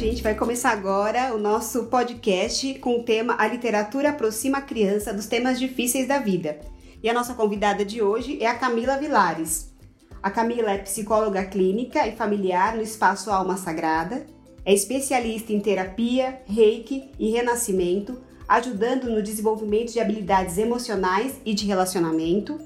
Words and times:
gente 0.00 0.22
vai 0.22 0.34
começar 0.34 0.70
agora 0.70 1.34
o 1.34 1.38
nosso 1.38 1.84
podcast 1.84 2.72
com 2.78 3.00
o 3.00 3.02
tema 3.02 3.36
A 3.38 3.46
Literatura 3.46 4.08
Aproxima 4.08 4.56
a 4.56 4.62
Criança 4.62 5.12
dos 5.12 5.26
Temas 5.26 5.60
Difíceis 5.60 6.08
da 6.08 6.18
Vida. 6.18 6.58
E 7.02 7.10
a 7.10 7.12
nossa 7.12 7.34
convidada 7.34 7.84
de 7.84 8.00
hoje 8.00 8.42
é 8.42 8.46
a 8.46 8.54
Camila 8.54 8.96
Vilares. 8.96 9.74
A 10.22 10.30
Camila 10.30 10.70
é 10.70 10.78
psicóloga 10.78 11.44
clínica 11.44 12.06
e 12.08 12.16
familiar 12.16 12.76
no 12.76 12.80
Espaço 12.80 13.30
Alma 13.30 13.58
Sagrada, 13.58 14.24
é 14.64 14.72
especialista 14.72 15.52
em 15.52 15.60
terapia, 15.60 16.40
reiki 16.46 17.10
e 17.18 17.30
renascimento, 17.30 18.22
ajudando 18.48 19.04
no 19.10 19.22
desenvolvimento 19.22 19.92
de 19.92 20.00
habilidades 20.00 20.56
emocionais 20.56 21.38
e 21.44 21.52
de 21.52 21.66
relacionamento. 21.66 22.58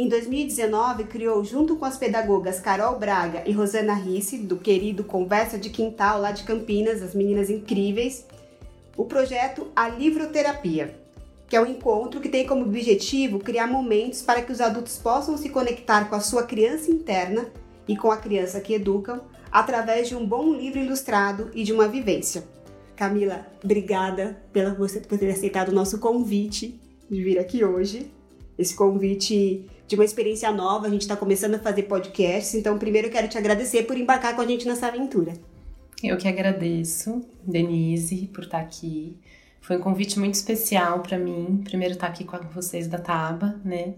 Em 0.00 0.08
2019, 0.08 1.04
criou, 1.04 1.44
junto 1.44 1.76
com 1.76 1.84
as 1.84 1.98
pedagogas 1.98 2.58
Carol 2.58 2.98
Braga 2.98 3.42
e 3.46 3.52
Rosana 3.52 3.92
Risse, 3.92 4.38
do 4.38 4.56
querido 4.56 5.04
Conversa 5.04 5.58
de 5.58 5.68
Quintal, 5.68 6.22
lá 6.22 6.32
de 6.32 6.42
Campinas, 6.42 7.02
as 7.02 7.14
meninas 7.14 7.50
incríveis, 7.50 8.24
o 8.96 9.04
projeto 9.04 9.66
A 9.76 9.90
Livroterapia, 9.90 10.98
que 11.46 11.54
é 11.54 11.60
um 11.60 11.66
encontro 11.66 12.18
que 12.18 12.30
tem 12.30 12.46
como 12.46 12.64
objetivo 12.64 13.40
criar 13.40 13.66
momentos 13.66 14.22
para 14.22 14.40
que 14.40 14.50
os 14.50 14.62
adultos 14.62 14.96
possam 14.96 15.36
se 15.36 15.50
conectar 15.50 16.08
com 16.08 16.14
a 16.14 16.20
sua 16.20 16.44
criança 16.44 16.90
interna 16.90 17.44
e 17.86 17.94
com 17.94 18.10
a 18.10 18.16
criança 18.16 18.58
que 18.58 18.72
educam 18.72 19.20
através 19.52 20.08
de 20.08 20.16
um 20.16 20.24
bom 20.24 20.54
livro 20.54 20.78
ilustrado 20.78 21.50
e 21.52 21.62
de 21.62 21.74
uma 21.74 21.86
vivência. 21.86 22.42
Camila, 22.96 23.46
obrigada 23.62 24.42
pela 24.50 24.72
você 24.72 24.98
por 24.98 25.18
ter 25.18 25.30
aceitado 25.30 25.68
o 25.68 25.74
nosso 25.74 25.98
convite 25.98 26.80
de 27.10 27.22
vir 27.22 27.38
aqui 27.38 27.62
hoje. 27.62 28.10
Esse 28.56 28.74
convite 28.74 29.66
de 29.90 29.96
uma 29.96 30.04
experiência 30.04 30.52
nova, 30.52 30.86
a 30.86 30.88
gente 30.88 31.00
está 31.00 31.16
começando 31.16 31.56
a 31.56 31.58
fazer 31.58 31.82
podcasts, 31.82 32.54
então 32.54 32.78
primeiro 32.78 33.08
eu 33.08 33.10
quero 33.10 33.26
te 33.26 33.36
agradecer 33.36 33.82
por 33.82 33.98
embarcar 33.98 34.36
com 34.36 34.40
a 34.40 34.46
gente 34.46 34.64
nessa 34.64 34.86
aventura. 34.86 35.32
Eu 36.00 36.16
que 36.16 36.28
agradeço, 36.28 37.20
Denise, 37.42 38.28
por 38.32 38.44
estar 38.44 38.60
aqui. 38.60 39.18
Foi 39.60 39.78
um 39.78 39.80
convite 39.80 40.16
muito 40.16 40.34
especial 40.34 41.00
para 41.00 41.18
mim, 41.18 41.60
primeiro 41.64 41.94
estar 41.94 42.06
aqui 42.06 42.22
com 42.22 42.38
vocês 42.54 42.86
da 42.86 42.98
Taba, 42.98 43.60
né? 43.64 43.96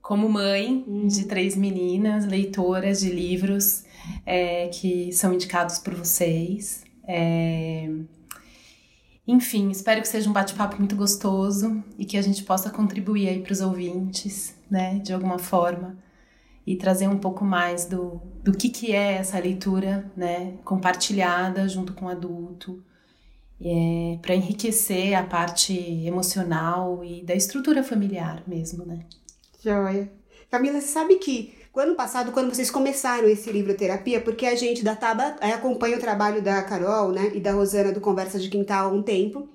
Como 0.00 0.26
mãe 0.30 0.82
de 1.06 1.26
três 1.26 1.54
meninas, 1.54 2.24
leitoras 2.24 3.00
de 3.00 3.10
livros 3.10 3.84
é, 4.24 4.68
que 4.68 5.12
são 5.12 5.34
indicados 5.34 5.78
por 5.78 5.94
vocês. 5.94 6.84
É... 7.06 7.86
Enfim, 9.26 9.70
espero 9.70 10.00
que 10.00 10.08
seja 10.08 10.30
um 10.30 10.32
bate-papo 10.32 10.78
muito 10.78 10.96
gostoso 10.96 11.84
e 11.98 12.06
que 12.06 12.16
a 12.16 12.22
gente 12.22 12.44
possa 12.44 12.70
contribuir 12.70 13.28
aí 13.28 13.42
para 13.42 13.52
os 13.52 13.60
ouvintes, 13.60 14.56
né, 14.70 14.98
de 14.98 15.12
alguma 15.12 15.38
forma, 15.38 15.96
e 16.66 16.76
trazer 16.76 17.08
um 17.08 17.18
pouco 17.18 17.44
mais 17.44 17.86
do, 17.86 18.20
do 18.42 18.52
que, 18.52 18.68
que 18.68 18.92
é 18.92 19.14
essa 19.14 19.38
leitura, 19.38 20.10
né, 20.16 20.54
compartilhada 20.64 21.68
junto 21.68 21.92
com 21.94 22.06
o 22.06 22.08
adulto, 22.08 22.82
é, 23.60 24.18
para 24.20 24.34
enriquecer 24.34 25.14
a 25.14 25.22
parte 25.22 25.74
emocional 26.06 27.04
e 27.04 27.22
da 27.22 27.34
estrutura 27.34 27.82
familiar 27.82 28.42
mesmo, 28.46 28.84
né. 28.84 29.00
Joia. 29.62 30.10
Camila, 30.50 30.80
você 30.80 30.88
sabe 30.88 31.16
que 31.16 31.54
o 31.74 31.80
ano 31.80 31.94
passado, 31.94 32.32
quando 32.32 32.54
vocês 32.54 32.70
começaram 32.70 33.28
esse 33.28 33.50
livro 33.52 33.74
terapia, 33.74 34.20
porque 34.20 34.46
a 34.46 34.54
gente 34.54 34.82
da 34.82 34.96
Taba 34.96 35.36
é, 35.40 35.52
acompanha 35.52 35.96
o 35.96 36.00
trabalho 36.00 36.42
da 36.42 36.62
Carol, 36.62 37.12
né, 37.12 37.32
e 37.34 37.40
da 37.40 37.52
Rosana 37.52 37.92
do 37.92 38.00
Conversa 38.00 38.38
de 38.38 38.48
Quintal 38.48 38.90
há 38.90 38.92
um 38.92 39.02
tempo. 39.02 39.48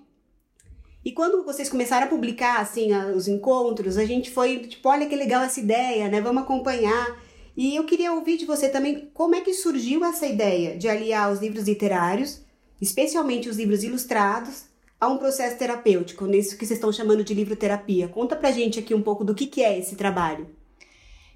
E 1.05 1.11
quando 1.11 1.43
vocês 1.43 1.69
começaram 1.69 2.07
a 2.07 2.09
publicar, 2.09 2.61
assim, 2.61 2.93
os 3.15 3.27
encontros, 3.27 3.97
a 3.97 4.05
gente 4.05 4.31
foi, 4.31 4.59
tipo, 4.59 4.87
olha 4.87 5.05
que 5.05 5.15
legal 5.15 5.43
essa 5.43 5.59
ideia, 5.59 6.07
né, 6.07 6.21
vamos 6.21 6.43
acompanhar. 6.43 7.19
E 7.55 7.75
eu 7.75 7.83
queria 7.83 8.13
ouvir 8.13 8.37
de 8.37 8.45
você 8.45 8.69
também 8.69 9.09
como 9.13 9.35
é 9.35 9.41
que 9.41 9.53
surgiu 9.53 10.03
essa 10.03 10.25
ideia 10.25 10.77
de 10.77 10.87
aliar 10.87 11.31
os 11.31 11.39
livros 11.39 11.67
literários, 11.67 12.41
especialmente 12.81 13.49
os 13.49 13.57
livros 13.57 13.83
ilustrados, 13.83 14.65
a 14.99 15.07
um 15.07 15.17
processo 15.17 15.57
terapêutico, 15.57 16.25
nisso 16.25 16.57
que 16.57 16.65
vocês 16.65 16.77
estão 16.77 16.91
chamando 16.91 17.25
de 17.25 17.33
livro 17.33 17.57
terapia. 17.57 18.07
Conta 18.07 18.37
pra 18.37 18.51
gente 18.51 18.79
aqui 18.79 18.95
um 18.95 19.01
pouco 19.01 19.25
do 19.25 19.35
que, 19.35 19.45
que 19.45 19.61
é 19.61 19.77
esse 19.77 19.97
trabalho. 19.97 20.47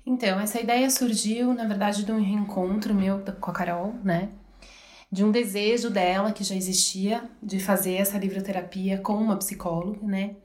Então, 0.05 0.39
essa 0.39 0.61
ideia 0.61 0.89
surgiu, 0.89 1.53
na 1.53 1.65
verdade, 1.65 2.05
de 2.05 2.11
um 2.13 2.23
reencontro 2.23 2.95
meu 2.95 3.21
com 3.41 3.51
a 3.51 3.53
Carol, 3.53 3.93
né? 4.01 4.29
De 5.11 5.23
um 5.23 5.31
desejo 5.31 5.89
dela, 5.89 6.31
que 6.31 6.43
já 6.43 6.55
existia, 6.55 7.29
de 7.41 7.59
fazer 7.59 7.93
essa 7.93 8.17
livroterapia 8.17 8.97
com 8.97 9.13
uma 9.13 9.37
psicóloga, 9.37 10.05
né? 10.05 10.35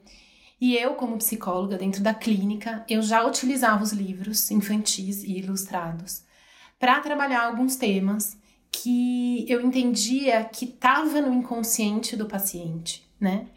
E 0.59 0.77
eu, 0.77 0.93
como 0.93 1.17
psicóloga, 1.17 1.77
dentro 1.77 2.01
da 2.01 2.13
clínica, 2.13 2.85
eu 2.87 3.01
já 3.01 3.25
utilizava 3.25 3.83
os 3.83 3.91
livros 3.91 4.49
infantis 4.49 5.23
e 5.23 5.37
ilustrados 5.37 6.23
para 6.79 6.99
trabalhar 7.01 7.43
alguns 7.43 7.75
temas 7.75 8.37
que 8.71 9.45
eu 9.49 9.61
entendia 9.61 10.43
que 10.45 10.65
estava 10.65 11.21
no 11.21 11.33
inconsciente 11.33 12.15
do 12.15 12.25
paciente, 12.25 13.05
né? 13.19 13.47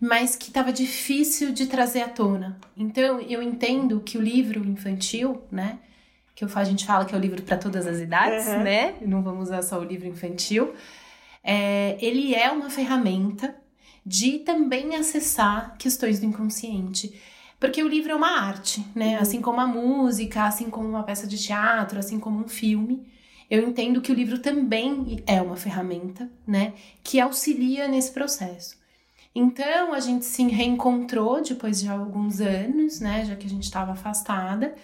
mas 0.00 0.36
que 0.36 0.48
estava 0.48 0.72
difícil 0.72 1.52
de 1.52 1.66
trazer 1.66 2.02
à 2.02 2.08
tona. 2.08 2.58
Então, 2.76 3.20
eu 3.20 3.42
entendo 3.42 4.00
que 4.00 4.18
o 4.18 4.22
livro 4.22 4.64
infantil, 4.66 5.42
né, 5.50 5.78
que 6.36 6.44
a 6.44 6.64
gente 6.64 6.84
fala 6.84 7.06
que 7.06 7.14
é 7.14 7.18
o 7.18 7.20
livro 7.20 7.40
para 7.42 7.56
todas 7.56 7.86
as 7.86 7.98
idades, 7.98 8.46
uhum. 8.46 8.62
né? 8.62 8.94
Não 9.00 9.22
vamos 9.22 9.44
usar 9.44 9.62
só 9.62 9.80
o 9.80 9.84
livro 9.84 10.06
infantil. 10.06 10.74
É, 11.42 11.96
ele 11.98 12.34
é 12.34 12.50
uma 12.50 12.68
ferramenta 12.68 13.56
de 14.04 14.40
também 14.40 14.94
acessar 14.96 15.74
questões 15.78 16.20
do 16.20 16.26
inconsciente. 16.26 17.18
Porque 17.58 17.82
o 17.82 17.88
livro 17.88 18.12
é 18.12 18.14
uma 18.14 18.38
arte, 18.38 18.84
né? 18.94 19.16
Uhum. 19.16 19.22
Assim 19.22 19.40
como 19.40 19.60
a 19.60 19.66
música, 19.66 20.44
assim 20.44 20.68
como 20.68 20.86
uma 20.86 21.02
peça 21.02 21.26
de 21.26 21.38
teatro, 21.38 21.98
assim 21.98 22.20
como 22.20 22.44
um 22.44 22.48
filme. 22.48 23.10
Eu 23.48 23.66
entendo 23.66 24.02
que 24.02 24.12
o 24.12 24.14
livro 24.14 24.38
também 24.38 25.22
é 25.26 25.40
uma 25.40 25.56
ferramenta, 25.56 26.30
né? 26.46 26.74
Que 27.02 27.18
auxilia 27.18 27.88
nesse 27.88 28.12
processo. 28.12 28.76
Então 29.34 29.94
a 29.94 30.00
gente 30.00 30.26
se 30.26 30.46
reencontrou 30.48 31.42
depois 31.42 31.80
de 31.80 31.88
alguns 31.88 32.42
anos, 32.42 33.00
né? 33.00 33.24
Já 33.24 33.34
que 33.36 33.46
a 33.46 33.50
gente 33.50 33.64
estava 33.64 33.92
afastada. 33.92 34.74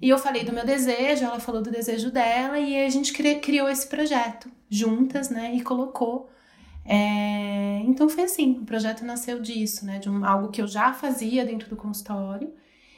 E 0.00 0.08
eu 0.08 0.18
falei 0.18 0.44
do 0.44 0.52
meu 0.52 0.64
desejo, 0.64 1.24
ela 1.24 1.40
falou 1.40 1.62
do 1.62 1.70
desejo 1.70 2.10
dela, 2.10 2.58
e 2.58 2.84
a 2.84 2.88
gente 2.88 3.12
criou 3.12 3.68
esse 3.68 3.86
projeto 3.86 4.50
juntas, 4.68 5.30
né? 5.30 5.54
E 5.54 5.62
colocou. 5.62 6.30
É... 6.84 7.80
Então 7.86 8.08
foi 8.08 8.24
assim: 8.24 8.58
o 8.60 8.64
projeto 8.64 9.04
nasceu 9.04 9.40
disso, 9.40 9.86
né? 9.86 9.98
De 9.98 10.10
um, 10.10 10.24
algo 10.24 10.48
que 10.48 10.60
eu 10.60 10.66
já 10.66 10.92
fazia 10.92 11.44
dentro 11.44 11.68
do 11.68 11.76
consultório 11.76 12.52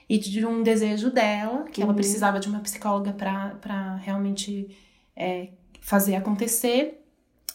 e 0.09 0.19
de 0.19 0.45
um 0.45 0.63
desejo 0.63 1.11
dela, 1.11 1.65
que 1.65 1.81
uhum. 1.81 1.89
ela 1.89 1.95
precisava 1.95 2.41
de 2.41 2.49
uma 2.49 2.61
psicóloga 2.61 3.13
para 3.13 3.97
realmente 3.97 4.77
é, 5.15 5.51
fazer 5.81 6.17
acontecer. 6.17 7.05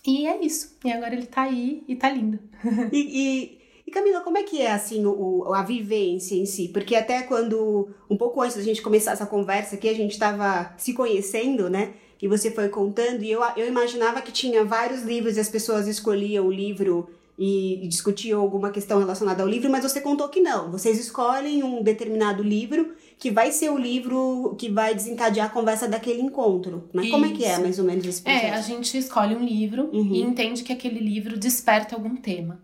E 0.06 0.28
é 0.28 0.44
isso. 0.44 0.78
E 0.84 0.92
agora 0.92 1.16
ele 1.16 1.26
tá 1.26 1.44
aí 1.44 1.84
e 1.88 1.96
tá 1.96 2.10
lindo. 2.10 2.40
e, 2.92 2.98
e, 2.98 3.63
e, 3.63 3.63
Camila, 3.94 4.22
como 4.22 4.38
é 4.38 4.44
que 4.44 4.62
é 4.62 4.72
assim 4.72 5.06
o, 5.06 5.54
a 5.54 5.62
vivência 5.62 6.36
em 6.36 6.46
si? 6.46 6.70
Porque 6.70 6.96
até 6.96 7.22
quando, 7.22 7.90
um 8.10 8.18
pouco 8.18 8.42
antes 8.42 8.58
da 8.58 8.64
gente 8.64 8.82
começar 8.82 9.12
essa 9.12 9.26
conversa 9.26 9.76
aqui, 9.76 9.88
a 9.88 9.94
gente 9.94 10.12
estava 10.12 10.74
se 10.78 10.94
conhecendo, 10.94 11.70
né? 11.70 11.94
E 12.22 12.28
você 12.28 12.50
foi 12.50 12.70
contando, 12.70 13.22
e 13.22 13.32
eu, 13.32 13.42
eu 13.58 13.68
imaginava 13.68 14.22
que 14.22 14.32
tinha 14.32 14.64
vários 14.64 15.04
livros 15.04 15.38
e 15.38 15.40
as 15.40 15.50
pessoas 15.50 15.88
escolhiam 15.88 16.48
o 16.48 16.52
livro 16.52 17.10
e, 17.38 17.84
e 17.84 17.88
discutiam 17.88 18.40
alguma 18.40 18.70
questão 18.70 19.00
relacionada 19.00 19.44
ao 19.44 19.50
livro, 19.50 19.70
mas 19.70 19.84
você 19.84 20.00
contou 20.00 20.30
que 20.30 20.40
não. 20.40 20.72
Vocês 20.72 21.00
escolhem 21.00 21.64
um 21.64 21.82
determinado 21.82 22.44
livro 22.44 22.94
que 23.18 23.32
vai 23.32 23.52
ser 23.52 23.70
o 23.70 23.78
livro 23.78 24.56
que 24.58 24.70
vai 24.70 24.94
desencadear 24.94 25.48
a 25.48 25.50
conversa 25.50 25.88
daquele 25.88 26.22
encontro. 26.22 26.90
Mas 26.94 27.06
Isso. 27.06 27.14
como 27.14 27.26
é 27.26 27.32
que 27.32 27.44
é 27.44 27.58
mais 27.60 27.80
ou 27.80 27.86
menos 27.86 28.06
esse 28.06 28.22
processo? 28.22 28.46
É, 28.46 28.52
a 28.52 28.62
gente 28.62 28.98
escolhe 28.98 29.36
um 29.36 29.44
livro 29.44 29.90
uhum. 29.94 30.14
e 30.14 30.22
entende 30.22 30.64
que 30.64 30.74
aquele 30.74 31.00
livro 31.00 31.38
desperta 31.38 31.96
algum 31.96 32.16
tema, 32.16 32.62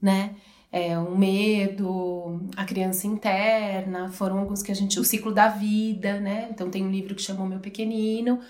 né? 0.00 0.34
É, 0.70 0.98
o 0.98 1.16
medo, 1.16 2.40
a 2.56 2.64
criança 2.64 3.06
interna, 3.06 4.10
foram 4.10 4.38
alguns 4.38 4.62
que 4.62 4.70
a 4.70 4.74
gente. 4.74 5.00
O 5.00 5.04
ciclo 5.04 5.32
da 5.32 5.48
vida, 5.48 6.20
né? 6.20 6.48
Então 6.50 6.70
tem 6.70 6.84
um 6.84 6.90
livro 6.90 7.14
que 7.14 7.22
chamou 7.22 7.46
Meu 7.46 7.58
Pequenino, 7.58 8.40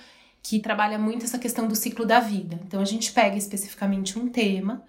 que 0.43 0.59
trabalha 0.59 0.99
muito 0.99 1.25
essa 1.25 1.39
questão 1.39 1.69
do 1.69 1.77
ciclo 1.77 2.05
da 2.05 2.21
vida. 2.21 2.59
Então 2.67 2.81
a 2.81 2.85
gente 2.85 3.13
pega 3.13 3.37
especificamente 3.37 4.19
um 4.19 4.29
tema 4.29 4.83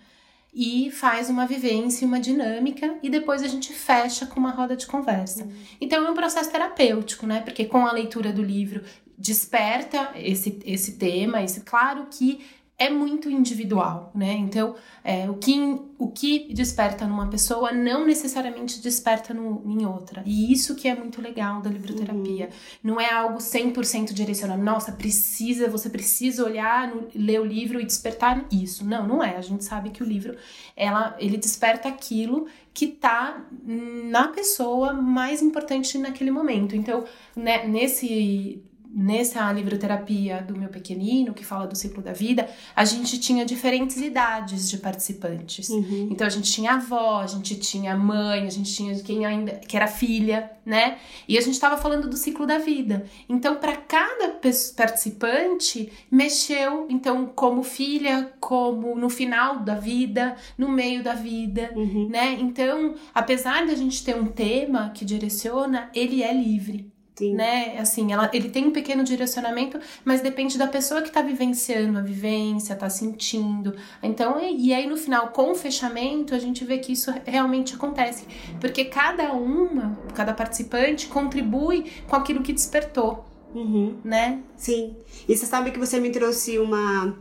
e 0.53 0.89
faz 0.91 1.29
uma 1.29 1.45
vivência, 1.45 2.07
uma 2.07 2.19
dinâmica 2.19 2.97
e 3.03 3.09
depois 3.09 3.43
a 3.43 3.47
gente 3.47 3.71
fecha 3.71 4.25
com 4.25 4.39
uma 4.39 4.51
roda 4.51 4.75
de 4.75 4.87
conversa. 4.87 5.43
Uhum. 5.43 5.51
Então 5.79 6.05
é 6.05 6.09
um 6.09 6.15
processo 6.15 6.51
terapêutico, 6.51 7.27
né? 7.27 7.41
Porque 7.41 7.65
com 7.65 7.85
a 7.85 7.91
leitura 7.91 8.33
do 8.33 8.41
livro 8.41 8.83
desperta 9.17 10.11
esse, 10.15 10.59
esse 10.65 10.93
tema, 10.93 11.43
esse 11.43 11.61
claro 11.61 12.07
que 12.09 12.39
é 12.79 12.89
muito 12.89 13.29
individual, 13.29 14.09
né? 14.15 14.31
Então, 14.31 14.73
é, 15.03 15.29
o, 15.29 15.33
que, 15.33 15.59
o 15.97 16.07
que 16.09 16.53
desperta 16.53 17.05
numa 17.05 17.27
pessoa 17.27 17.73
não 17.73 18.05
necessariamente 18.05 18.79
desperta 18.79 19.33
no, 19.33 19.61
em 19.65 19.85
outra. 19.85 20.23
E 20.25 20.51
isso 20.53 20.75
que 20.75 20.87
é 20.87 20.95
muito 20.95 21.21
legal 21.21 21.61
da 21.61 21.69
livroterapia. 21.69 22.45
Uhum. 22.45 22.51
Não 22.91 23.01
é 23.01 23.11
algo 23.11 23.39
100% 23.39 24.13
direcionado. 24.13 24.63
Nossa, 24.63 24.93
precisa, 24.93 25.67
você 25.67 25.89
precisa 25.89 26.45
olhar, 26.45 26.87
no, 26.87 27.09
ler 27.13 27.41
o 27.41 27.45
livro 27.45 27.81
e 27.81 27.85
despertar 27.85 28.45
isso. 28.49 28.85
Não, 28.85 29.05
não 29.05 29.21
é. 29.21 29.35
A 29.35 29.41
gente 29.41 29.65
sabe 29.65 29.89
que 29.89 30.01
o 30.01 30.05
livro, 30.05 30.37
ela, 30.73 31.17
ele 31.19 31.35
desperta 31.35 31.89
aquilo 31.89 32.47
que 32.73 32.87
tá 32.87 33.45
na 33.61 34.29
pessoa 34.29 34.93
mais 34.93 35.41
importante 35.41 35.97
naquele 35.97 36.31
momento. 36.31 36.77
Então, 36.77 37.03
né, 37.35 37.67
nesse 37.67 38.63
nessa 38.91 39.51
livroterapia 39.53 40.41
do 40.41 40.57
meu 40.57 40.69
pequenino, 40.69 41.33
que 41.33 41.45
fala 41.45 41.67
do 41.67 41.75
ciclo 41.75 42.01
da 42.01 42.11
vida, 42.11 42.49
a 42.75 42.83
gente 42.83 43.19
tinha 43.19 43.45
diferentes 43.45 43.97
idades 43.97 44.67
de 44.69 44.77
participantes. 44.77 45.69
Uhum. 45.69 46.09
Então 46.11 46.25
a 46.25 46.29
gente 46.29 46.51
tinha 46.51 46.73
avó, 46.73 47.19
a 47.21 47.27
gente 47.27 47.55
tinha 47.59 47.95
mãe, 47.95 48.47
a 48.47 48.49
gente 48.49 48.73
tinha 48.73 48.95
quem 49.01 49.25
ainda 49.25 49.51
que 49.53 49.77
era 49.77 49.87
filha, 49.87 50.51
né? 50.65 50.97
E 51.27 51.37
a 51.37 51.41
gente 51.41 51.53
estava 51.53 51.77
falando 51.77 52.09
do 52.09 52.17
ciclo 52.17 52.47
da 52.47 52.57
vida. 52.57 53.05
Então 53.27 53.55
para 53.55 53.75
cada 53.75 54.39
participante 54.75 55.91
mexeu, 56.11 56.87
então 56.89 57.27
como 57.27 57.61
filha, 57.63 58.33
como 58.39 58.95
no 58.95 59.09
final 59.09 59.59
da 59.59 59.75
vida, 59.75 60.35
no 60.57 60.67
meio 60.69 61.03
da 61.03 61.13
vida, 61.13 61.71
Uhum. 61.75 62.09
né? 62.09 62.37
Então, 62.39 62.95
apesar 63.13 63.65
da 63.67 63.75
gente 63.75 64.03
ter 64.03 64.15
um 64.15 64.25
tema 64.25 64.89
que 64.89 65.05
direciona, 65.05 65.89
ele 65.93 66.23
é 66.23 66.33
livre 66.33 66.91
Sim. 67.19 67.35
né? 67.35 67.75
Assim, 67.77 68.13
ela, 68.13 68.29
ele 68.33 68.49
tem 68.49 68.65
um 68.65 68.71
pequeno 68.71 69.03
direcionamento, 69.03 69.77
mas 70.05 70.21
depende 70.21 70.57
da 70.57 70.67
pessoa 70.67 71.01
que 71.01 71.11
tá 71.11 71.21
vivenciando 71.21 71.99
a 71.99 72.01
vivência, 72.01 72.75
tá 72.75 72.89
sentindo. 72.89 73.75
Então, 74.01 74.39
e, 74.39 74.67
e 74.67 74.73
aí 74.73 74.87
no 74.87 74.95
final, 74.95 75.27
com 75.29 75.51
o 75.51 75.55
fechamento, 75.55 76.33
a 76.33 76.39
gente 76.39 76.63
vê 76.63 76.77
que 76.77 76.93
isso 76.93 77.13
realmente 77.25 77.75
acontece. 77.75 78.25
Porque 78.61 78.85
cada 78.85 79.33
uma, 79.33 79.99
cada 80.15 80.33
participante 80.33 81.07
contribui 81.07 81.91
com 82.07 82.15
aquilo 82.15 82.41
que 82.41 82.53
despertou, 82.53 83.25
Uhum. 83.53 83.95
né? 84.03 84.39
Sim. 84.55 84.95
E 85.27 85.35
você 85.35 85.45
sabe 85.45 85.71
que 85.71 85.79
você 85.79 85.99
me 85.99 86.11
trouxe 86.11 86.57
uma 86.59 87.17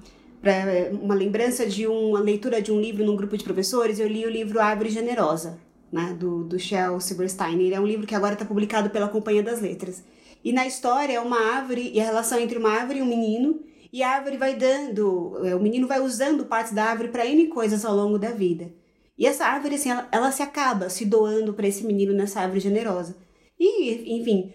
uma 1.02 1.14
lembrança 1.16 1.66
de 1.66 1.86
uma 1.88 2.20
leitura 2.20 2.62
de 2.62 2.70
um 2.70 2.80
livro 2.80 3.04
num 3.04 3.16
grupo 3.16 3.36
de 3.36 3.42
professores. 3.42 3.98
Eu 3.98 4.06
li 4.06 4.24
o 4.24 4.30
livro 4.30 4.60
Árvore 4.60 4.88
Generosa, 4.88 5.58
né, 5.92 6.16
do, 6.18 6.44
do 6.44 6.58
Shel 6.58 7.00
Silverstein. 7.00 7.60
Ele 7.60 7.74
é 7.74 7.80
um 7.80 7.86
livro 7.86 8.06
que 8.06 8.14
agora 8.14 8.34
está 8.34 8.44
publicado 8.44 8.90
pela 8.90 9.08
Companhia 9.08 9.42
das 9.42 9.60
Letras. 9.60 10.02
E 10.44 10.52
na 10.52 10.66
história 10.66 11.14
é 11.14 11.20
uma 11.20 11.38
árvore 11.38 11.90
e 11.92 12.00
a 12.00 12.04
relação 12.04 12.38
entre 12.38 12.58
uma 12.58 12.70
árvore 12.70 13.00
e 13.00 13.02
um 13.02 13.06
menino. 13.06 13.60
E 13.92 14.02
a 14.02 14.10
árvore 14.10 14.36
vai 14.36 14.54
dando, 14.54 15.40
é, 15.44 15.54
o 15.54 15.60
menino 15.60 15.86
vai 15.86 16.00
usando 16.00 16.44
partes 16.44 16.72
da 16.72 16.84
árvore 16.84 17.08
para 17.08 17.26
N 17.26 17.48
coisas 17.48 17.84
ao 17.84 17.96
longo 17.96 18.18
da 18.18 18.30
vida. 18.30 18.70
E 19.16 19.26
essa 19.26 19.46
árvore, 19.46 19.74
assim, 19.74 19.90
ela, 19.90 20.08
ela 20.12 20.30
se 20.30 20.42
acaba 20.42 20.88
se 20.90 21.04
doando 21.04 21.54
para 21.54 21.66
esse 21.66 21.84
menino 21.84 22.12
nessa 22.12 22.40
árvore 22.40 22.60
generosa. 22.60 23.16
E, 23.58 24.20
enfim, 24.20 24.52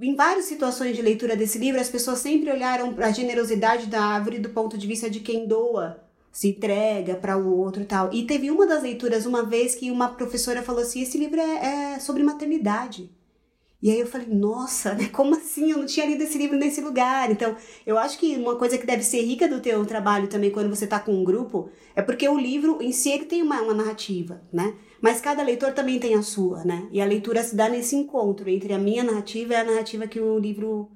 em 0.00 0.14
várias 0.14 0.44
situações 0.44 0.94
de 0.94 1.02
leitura 1.02 1.34
desse 1.34 1.58
livro, 1.58 1.80
as 1.80 1.88
pessoas 1.88 2.20
sempre 2.20 2.52
olharam 2.52 2.94
para 2.94 3.08
a 3.08 3.12
generosidade 3.12 3.86
da 3.86 4.00
árvore 4.00 4.38
do 4.38 4.50
ponto 4.50 4.78
de 4.78 4.86
vista 4.86 5.10
de 5.10 5.18
quem 5.18 5.48
doa, 5.48 6.03
se 6.34 6.48
entrega 6.48 7.14
para 7.14 7.38
o 7.38 7.56
outro 7.56 7.80
e 7.80 7.84
tal. 7.84 8.12
E 8.12 8.26
teve 8.26 8.50
uma 8.50 8.66
das 8.66 8.82
leituras 8.82 9.24
uma 9.24 9.44
vez 9.44 9.76
que 9.76 9.88
uma 9.88 10.08
professora 10.08 10.64
falou 10.64 10.82
assim: 10.82 11.00
esse 11.00 11.16
livro 11.16 11.40
é, 11.40 11.94
é 11.94 11.98
sobre 12.00 12.24
maternidade. 12.24 13.08
E 13.80 13.90
aí 13.90 14.00
eu 14.00 14.06
falei, 14.06 14.26
nossa, 14.26 14.94
né? 14.94 15.08
Como 15.12 15.36
assim? 15.36 15.70
Eu 15.70 15.78
não 15.78 15.86
tinha 15.86 16.06
lido 16.06 16.22
esse 16.24 16.36
livro 16.36 16.56
nesse 16.56 16.80
lugar. 16.80 17.30
Então, 17.30 17.54
eu 17.86 17.98
acho 17.98 18.18
que 18.18 18.34
uma 18.34 18.56
coisa 18.56 18.78
que 18.78 18.86
deve 18.86 19.02
ser 19.04 19.20
rica 19.20 19.46
do 19.46 19.60
teu 19.60 19.84
trabalho 19.84 20.26
também 20.26 20.50
quando 20.50 20.74
você 20.74 20.86
tá 20.86 20.98
com 20.98 21.12
um 21.12 21.22
grupo 21.22 21.68
é 21.94 22.02
porque 22.02 22.26
o 22.26 22.38
livro 22.38 22.82
em 22.82 22.90
si 22.92 23.10
ele 23.10 23.26
tem 23.26 23.42
uma, 23.42 23.60
uma 23.60 23.74
narrativa, 23.74 24.42
né? 24.52 24.74
Mas 25.02 25.20
cada 25.20 25.42
leitor 25.42 25.72
também 25.72 26.00
tem 26.00 26.14
a 26.14 26.22
sua, 26.22 26.64
né? 26.64 26.88
E 26.90 27.00
a 27.00 27.04
leitura 27.04 27.44
se 27.44 27.54
dá 27.54 27.68
nesse 27.68 27.94
encontro 27.94 28.48
entre 28.48 28.72
a 28.72 28.78
minha 28.78 29.04
narrativa 29.04 29.52
e 29.52 29.56
a 29.56 29.64
narrativa 29.64 30.06
que 30.06 30.18
o 30.18 30.38
livro 30.38 30.90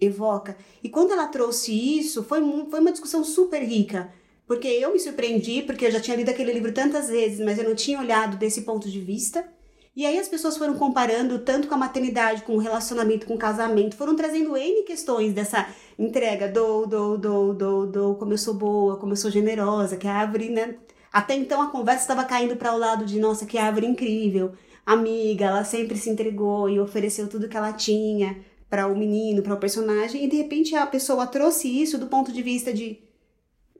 evoca. 0.00 0.56
E 0.82 0.88
quando 0.88 1.12
ela 1.12 1.28
trouxe 1.28 1.72
isso, 1.72 2.24
foi, 2.24 2.40
foi 2.68 2.80
uma 2.80 2.92
discussão 2.92 3.22
super 3.22 3.62
rica. 3.62 4.10
Porque 4.52 4.68
eu 4.68 4.92
me 4.92 5.00
surpreendi, 5.00 5.62
porque 5.62 5.86
eu 5.86 5.90
já 5.90 5.98
tinha 5.98 6.14
lido 6.14 6.28
aquele 6.28 6.52
livro 6.52 6.72
tantas 6.72 7.08
vezes, 7.08 7.40
mas 7.40 7.56
eu 7.56 7.64
não 7.66 7.74
tinha 7.74 7.98
olhado 7.98 8.36
desse 8.36 8.60
ponto 8.60 8.86
de 8.86 9.00
vista. 9.00 9.48
E 9.96 10.04
aí 10.04 10.18
as 10.18 10.28
pessoas 10.28 10.58
foram 10.58 10.74
comparando 10.74 11.38
tanto 11.38 11.66
com 11.66 11.74
a 11.74 11.78
maternidade, 11.78 12.42
com 12.42 12.56
o 12.56 12.58
relacionamento, 12.58 13.26
com 13.26 13.32
o 13.32 13.38
casamento, 13.38 13.96
foram 13.96 14.14
trazendo 14.14 14.54
N 14.54 14.82
questões 14.82 15.32
dessa 15.32 15.66
entrega, 15.98 16.48
dou, 16.48 16.86
dou, 16.86 17.16
dou, 17.16 17.54
dou, 17.54 17.86
dou, 17.86 18.14
como 18.16 18.34
eu 18.34 18.36
sou 18.36 18.52
boa, 18.52 18.98
como 18.98 19.12
eu 19.12 19.16
sou 19.16 19.30
generosa, 19.30 19.96
que 19.96 20.06
a 20.06 20.12
árvore, 20.12 20.50
né? 20.50 20.74
Até 21.10 21.34
então 21.34 21.62
a 21.62 21.70
conversa 21.70 22.02
estava 22.02 22.22
caindo 22.26 22.54
para 22.54 22.74
o 22.74 22.78
lado 22.78 23.06
de, 23.06 23.18
nossa, 23.18 23.46
que 23.46 23.56
árvore 23.56 23.86
incrível, 23.86 24.52
amiga, 24.84 25.46
ela 25.46 25.64
sempre 25.64 25.96
se 25.96 26.10
entregou 26.10 26.68
e 26.68 26.78
ofereceu 26.78 27.26
tudo 27.26 27.48
que 27.48 27.56
ela 27.56 27.72
tinha 27.72 28.36
para 28.68 28.86
o 28.86 28.94
menino, 28.94 29.42
para 29.42 29.54
o 29.54 29.58
personagem, 29.58 30.22
e 30.22 30.28
de 30.28 30.36
repente 30.36 30.76
a 30.76 30.86
pessoa 30.86 31.26
trouxe 31.26 31.68
isso 31.68 31.96
do 31.96 32.06
ponto 32.06 32.30
de 32.30 32.42
vista 32.42 32.70
de, 32.70 32.98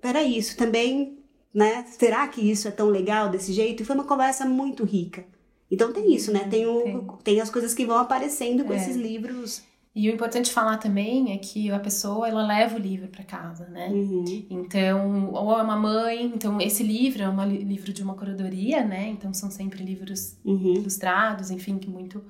peraí, 0.03 0.37
isso 0.37 0.57
também, 0.57 1.19
né? 1.55 1.85
Será 1.99 2.29
que 2.29 2.41
isso 2.43 2.69
é 2.69 2.71
tão 2.71 2.89
legal 2.91 3.31
desse 3.31 3.53
jeito? 3.53 3.83
E 3.83 3.87
foi 3.87 3.95
uma 3.97 4.05
conversa 4.05 4.45
muito 4.45 4.85
rica. 4.85 5.25
Então 5.71 5.91
tem 5.93 6.13
isso, 6.15 6.31
né? 6.31 6.41
Tem, 6.51 6.67
o, 6.67 6.83
Tem. 6.83 7.07
tem. 7.25 7.41
as 7.41 7.49
coisas 7.49 7.73
que 7.73 7.87
vão 7.87 7.97
aparecendo 7.97 8.65
com 8.65 8.73
É. 8.75 8.77
esses 8.77 8.97
livros. 8.97 9.63
E 9.95 10.09
o 10.11 10.15
importante 10.15 10.51
falar 10.51 10.79
também 10.79 11.33
é 11.35 11.37
que 11.39 11.71
a 11.71 11.79
pessoa, 11.79 12.27
ela 12.27 12.47
leva 12.47 12.77
o 12.77 12.79
livro 12.79 13.09
para 13.09 13.23
casa, 13.25 13.67
né? 13.69 13.89
Uhum. 13.89 14.25
Então, 14.51 15.31
ou 15.35 15.59
é 15.59 15.63
uma 15.63 15.77
mãe, 15.77 16.25
então 16.35 16.59
esse 16.61 16.83
livro 16.83 17.23
é 17.23 17.29
um 17.29 17.45
livro 17.47 17.93
de 17.93 18.03
uma 18.03 18.15
curadoria, 18.15 18.83
né? 18.83 19.09
Então 19.11 19.33
são 19.35 19.51
sempre 19.51 19.85
livros 19.85 20.37
Uhum. 20.45 20.75
ilustrados, 20.77 21.51
enfim, 21.51 21.77
que 21.79 21.91
muito 21.91 22.23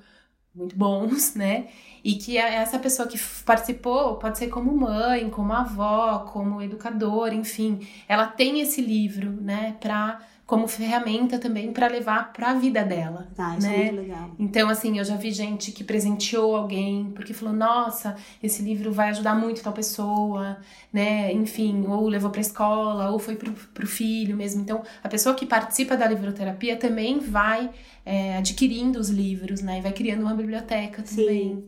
muito 0.55 0.75
bons, 0.75 1.33
né? 1.35 1.67
E 2.03 2.15
que 2.15 2.37
a- 2.37 2.47
essa 2.49 2.77
pessoa 2.79 3.07
que 3.07 3.17
participou 3.45 4.17
pode 4.17 4.37
ser 4.37 4.47
como 4.49 4.75
mãe, 4.75 5.29
como 5.29 5.53
avó, 5.53 6.19
como 6.31 6.61
educadora, 6.61 7.33
enfim, 7.33 7.87
ela 8.07 8.27
tem 8.27 8.59
esse 8.61 8.81
livro, 8.81 9.31
né, 9.41 9.77
para 9.79 10.19
como 10.45 10.67
ferramenta 10.67 11.39
também 11.39 11.71
para 11.71 11.87
levar 11.87 12.33
para 12.33 12.51
a 12.51 12.53
vida 12.53 12.83
dela. 12.83 13.27
Tá, 13.35 13.55
isso 13.57 13.65
né? 13.67 13.73
é 13.75 13.83
muito 13.91 13.95
legal. 13.95 14.31
Então, 14.37 14.69
assim, 14.69 14.97
eu 14.99 15.05
já 15.05 15.15
vi 15.15 15.31
gente 15.31 15.71
que 15.71 15.83
presenteou 15.83 16.55
alguém 16.55 17.11
porque 17.15 17.33
falou: 17.33 17.53
nossa, 17.53 18.15
esse 18.41 18.61
livro 18.61 18.91
vai 18.91 19.09
ajudar 19.09 19.35
muito 19.35 19.63
tal 19.63 19.71
pessoa, 19.73 20.57
né? 20.91 21.31
Enfim, 21.31 21.85
ou 21.87 22.07
levou 22.07 22.29
pra 22.29 22.41
escola, 22.41 23.09
ou 23.09 23.19
foi 23.19 23.35
pro, 23.35 23.51
pro 23.51 23.87
filho 23.87 24.35
mesmo. 24.35 24.61
Então, 24.61 24.83
a 25.01 25.07
pessoa 25.07 25.33
que 25.33 25.45
participa 25.45 25.95
da 25.95 26.07
livroterapia 26.07 26.75
também 26.75 27.19
vai 27.19 27.69
é, 28.05 28.37
adquirindo 28.37 28.99
os 28.99 29.09
livros, 29.09 29.61
né? 29.61 29.79
E 29.79 29.81
vai 29.81 29.93
criando 29.93 30.21
uma 30.23 30.35
biblioteca 30.35 31.01
também. 31.03 31.63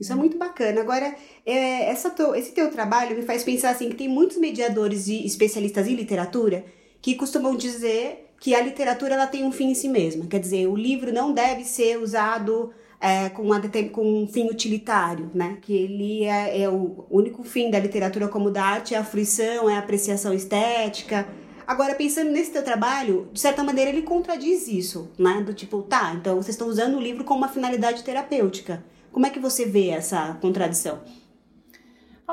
Isso 0.00 0.12
é 0.12 0.16
muito 0.16 0.36
bacana. 0.36 0.80
Agora, 0.80 1.14
é, 1.46 1.88
essa 1.90 2.10
to- 2.10 2.34
esse 2.34 2.52
teu 2.52 2.70
trabalho 2.70 3.14
me 3.14 3.22
faz 3.22 3.44
pensar 3.44 3.70
assim 3.70 3.90
que 3.90 3.94
tem 3.94 4.08
muitos 4.08 4.38
mediadores 4.38 5.06
e 5.08 5.24
especialistas 5.24 5.86
em 5.86 5.94
literatura 5.94 6.64
que 7.04 7.14
costumam 7.16 7.54
dizer 7.54 8.30
que 8.40 8.54
a 8.54 8.62
literatura 8.62 9.12
ela 9.12 9.26
tem 9.26 9.44
um 9.44 9.52
fim 9.52 9.72
em 9.72 9.74
si 9.74 9.90
mesma. 9.90 10.24
Quer 10.24 10.40
dizer, 10.40 10.66
o 10.68 10.74
livro 10.74 11.12
não 11.12 11.34
deve 11.34 11.62
ser 11.62 12.00
usado 12.00 12.72
é, 12.98 13.28
com, 13.28 13.42
uma 13.42 13.60
com 13.92 14.22
um 14.22 14.26
fim 14.26 14.48
utilitário, 14.48 15.30
né? 15.34 15.58
Que 15.60 15.74
ele 15.74 16.24
é, 16.24 16.62
é 16.62 16.70
o 16.70 17.04
único 17.10 17.44
fim 17.44 17.70
da 17.70 17.78
literatura 17.78 18.26
como 18.26 18.50
da 18.50 18.64
arte 18.64 18.94
é 18.94 18.96
a 18.96 19.04
fruição, 19.04 19.68
é 19.68 19.76
a 19.76 19.80
apreciação 19.80 20.32
estética. 20.32 21.28
Agora, 21.66 21.94
pensando 21.94 22.30
nesse 22.30 22.52
teu 22.52 22.64
trabalho, 22.64 23.28
de 23.34 23.38
certa 23.38 23.62
maneira 23.62 23.90
ele 23.90 24.00
contradiz 24.00 24.66
isso, 24.66 25.10
né? 25.18 25.42
Do 25.44 25.52
tipo, 25.52 25.82
tá, 25.82 26.14
então 26.18 26.36
vocês 26.36 26.54
estão 26.54 26.68
usando 26.68 26.96
o 26.96 27.02
livro 27.02 27.22
com 27.22 27.34
uma 27.34 27.48
finalidade 27.48 28.02
terapêutica. 28.02 28.82
Como 29.12 29.26
é 29.26 29.30
que 29.30 29.38
você 29.38 29.66
vê 29.66 29.90
essa 29.90 30.38
contradição? 30.40 31.00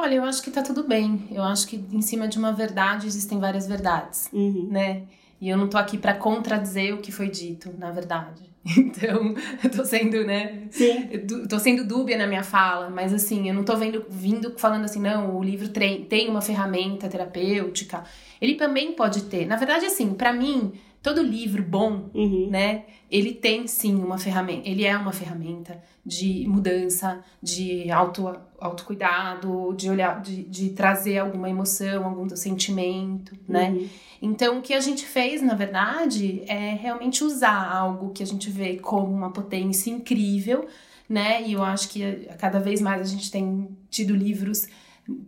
Olha, 0.02 0.16
eu 0.16 0.24
acho 0.24 0.42
que 0.42 0.50
tá 0.50 0.64
tudo 0.64 0.84
bem. 0.84 1.28
Eu 1.32 1.44
acho 1.44 1.68
que 1.68 1.76
em 1.92 2.02
cima 2.02 2.28
de 2.28 2.40
uma 2.40 2.52
verdade 2.52 3.06
existem 3.06 3.40
várias 3.40 3.68
verdades. 3.68 4.28
Uhum. 4.34 4.68
né? 4.72 5.04
E 5.40 5.48
eu 5.48 5.58
não 5.58 5.68
tô 5.68 5.78
aqui 5.78 5.96
pra 5.96 6.16
contradizer 6.16 6.94
o 6.94 6.98
que 6.98 7.12
foi 7.12 7.30
dito, 7.30 7.72
na 7.78 7.92
verdade. 7.92 8.50
Então, 8.78 9.34
eu 9.64 9.70
tô 9.72 9.84
sendo, 9.84 10.24
né? 10.24 10.68
Sim. 10.70 11.08
tô 11.50 11.58
sendo 11.58 11.84
dúbia 11.84 12.16
na 12.16 12.28
minha 12.28 12.44
fala, 12.44 12.92
mas 12.92 13.12
assim, 13.12 13.48
eu 13.50 13.56
não 13.56 13.64
tô 13.64 13.76
vendo, 13.76 14.06
vindo 14.08 14.54
falando 14.58 14.86
assim, 14.86 15.00
não, 15.00 15.36
o 15.36 15.44
livro 15.44 15.68
tem 15.70 16.30
uma 16.30 16.42
ferramenta 16.42 17.08
terapêutica. 17.08 18.04
Ele 18.40 18.54
também 18.56 18.94
pode 18.94 19.24
ter. 19.24 19.48
Na 19.48 19.56
verdade, 19.56 19.86
assim, 19.86 20.14
pra 20.14 20.32
mim, 20.32 20.74
todo 21.02 21.22
livro 21.22 21.64
bom, 21.64 22.10
Uhum. 22.14 22.48
né? 22.50 22.84
Ele 23.10 23.34
tem 23.34 23.68
sim 23.68 23.96
uma 23.96 24.18
ferramenta, 24.18 24.68
ele 24.70 24.86
é 24.86 24.96
uma 24.98 25.12
ferramenta 25.12 25.82
de 26.06 26.46
mudança, 26.48 27.22
de 27.42 27.92
auto, 27.92 28.34
autocuidado, 28.60 29.74
de 29.76 29.90
olhar, 29.90 30.22
de, 30.22 30.44
de 30.44 30.70
trazer 30.70 31.18
alguma 31.20 31.50
emoção, 31.50 32.06
algum 32.06 32.30
sentimento, 32.36 33.36
né? 33.48 33.70
Uhum. 33.72 33.88
Então, 34.22 34.60
o 34.60 34.62
que 34.62 34.74
a 34.74 34.80
gente 34.80 35.06
fez, 35.06 35.42
na 35.42 35.56
verdade, 35.56 36.44
é 36.48 36.74
realmente 36.76 37.24
usar 37.24 37.72
algo 37.76 38.12
que 38.12 38.22
a 38.24 38.26
gente 38.26 38.50
vê 38.50 38.78
como 38.78 39.12
uma 39.12 39.32
potência 39.32 39.90
incrível, 39.90 40.68
né? 41.10 41.42
E 41.44 41.54
eu 41.54 41.64
acho 41.64 41.90
que 41.90 42.04
eh, 42.04 42.36
cada 42.40 42.60
vez 42.60 42.80
mais 42.80 43.02
a 43.02 43.06
gente 43.06 43.30
tem 43.32 43.68
tido 43.90 44.16
livros 44.16 44.68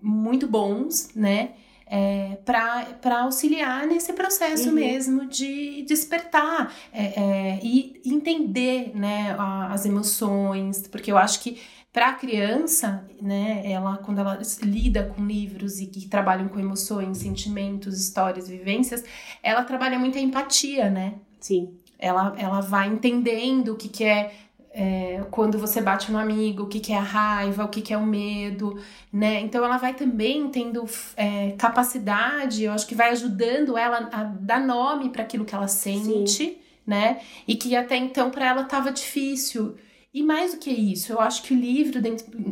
muito 0.02 0.48
bons, 0.48 1.10
né? 1.16 1.52
É, 1.96 2.38
para 2.44 3.22
auxiliar 3.22 3.86
nesse 3.86 4.14
processo 4.14 4.70
Uhum. 4.70 4.74
mesmo 4.76 5.28
de 5.28 5.84
despertar 5.84 6.74
é, 6.92 7.04
é, 7.22 7.60
e 7.62 8.02
entender 8.04 8.92
né, 8.96 9.36
a- 9.38 9.68
as 9.72 9.86
emoções, 9.86 10.88
porque 10.88 11.12
eu 11.12 11.18
acho 11.20 11.40
que 11.42 11.62
para 11.92 12.10
a 12.10 12.14
criança, 12.14 13.06
né, 13.22 13.62
ela 13.72 13.98
quando 13.98 14.18
ela 14.18 14.42
lida 14.64 15.04
com 15.16 15.24
livros 15.24 15.80
e 15.80 15.86
que 15.86 16.08
trabalham 16.08 16.48
com 16.48 16.60
emoções, 16.60 17.20
sentimentos, 17.20 18.00
histórias, 18.00 18.48
vivências, 18.50 19.04
ela 19.44 19.64
trabalha 19.64 20.00
muito 20.00 20.18
a 20.18 20.22
empatia, 20.22 20.90
né? 20.90 21.14
Sim. 21.40 21.70
Ela, 22.00 22.34
ela 22.38 22.60
vai 22.62 22.88
entendendo 22.90 23.74
o 23.74 23.76
que, 23.78 23.88
que 23.88 24.04
é 24.04 24.34
é, 24.74 25.24
quando 25.30 25.60
você 25.60 25.80
bate 25.80 26.12
no 26.12 26.18
amigo, 26.18 26.64
o 26.64 26.68
que, 26.68 26.80
que 26.80 26.92
é 26.92 26.98
a 26.98 27.02
raiva, 27.02 27.64
o 27.64 27.70
que, 27.70 27.80
que 27.80 27.94
é 27.94 27.98
o 27.98 28.06
medo, 28.06 28.80
né? 29.12 29.40
Então 29.42 29.64
ela 29.64 29.78
vai 29.78 29.94
também 29.94 30.50
tendo 30.50 30.84
é, 31.16 31.52
capacidade, 31.52 32.64
eu 32.64 32.72
acho 32.72 32.88
que 32.88 32.96
vai 32.96 33.12
ajudando 33.12 33.78
ela 33.78 34.10
a 34.12 34.24
dar 34.24 34.60
nome 34.60 35.10
para 35.10 35.22
aquilo 35.22 35.46
que 35.46 35.54
ela 35.54 35.68
sente, 35.68 36.28
Sim. 36.28 36.58
né? 36.88 37.22
E 37.48 37.56
que 37.56 37.76
até 37.76 37.96
então 37.96 38.32
para 38.32 38.48
ela 38.48 38.64
estava 38.64 38.92
difícil. 38.92 39.76
E 40.12 40.24
mais 40.24 40.54
do 40.54 40.60
que 40.60 40.72
isso, 40.72 41.12
eu 41.12 41.20
acho 41.20 41.44
que 41.44 41.54
o 41.54 41.58
livro 41.58 42.00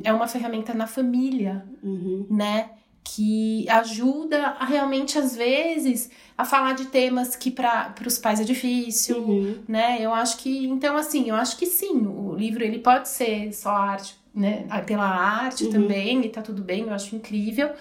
é 0.03 0.13
uma 0.13 0.27
ferramenta 0.27 0.73
na 0.73 0.85
família, 0.85 1.65
uhum. 1.83 2.27
né? 2.29 2.69
Que 3.03 3.67
ajuda 3.69 4.47
a 4.59 4.65
realmente, 4.65 5.17
às 5.17 5.35
vezes, 5.35 6.09
a 6.37 6.45
falar 6.45 6.73
de 6.73 6.85
temas 6.85 7.35
que 7.35 7.51
para 7.51 7.93
os 8.05 8.17
pais 8.17 8.39
é 8.39 8.43
difícil, 8.43 9.17
uhum. 9.17 9.63
né? 9.67 9.97
Eu 9.99 10.13
acho 10.13 10.37
que, 10.37 10.65
então, 10.67 10.95
assim, 10.95 11.29
eu 11.29 11.35
acho 11.35 11.57
que 11.57 11.65
sim, 11.65 12.05
o 12.07 12.33
livro 12.35 12.63
ele 12.63 12.79
pode 12.79 13.09
ser 13.09 13.51
só 13.53 13.71
arte, 13.71 14.15
né? 14.33 14.65
Pela 14.85 15.07
arte 15.07 15.65
uhum. 15.65 15.71
também, 15.71 16.25
e 16.25 16.29
tá 16.29 16.41
tudo 16.41 16.63
bem, 16.63 16.83
eu 16.83 16.93
acho 16.93 17.15
incrível. 17.15 17.71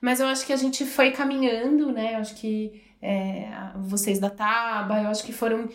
Mas 0.00 0.20
eu 0.20 0.26
acho 0.26 0.46
que 0.46 0.52
a 0.52 0.56
gente 0.56 0.84
foi 0.84 1.10
caminhando, 1.10 1.90
né? 1.90 2.14
Eu 2.14 2.18
acho 2.18 2.34
que 2.36 2.82
é, 3.02 3.48
vocês 3.76 4.18
da 4.18 4.30
Taba, 4.30 5.02
eu 5.02 5.08
acho 5.08 5.24
que 5.24 5.32
foram 5.32 5.68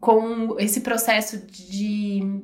com 0.00 0.58
esse 0.58 0.80
processo 0.80 1.38
de 1.46 2.42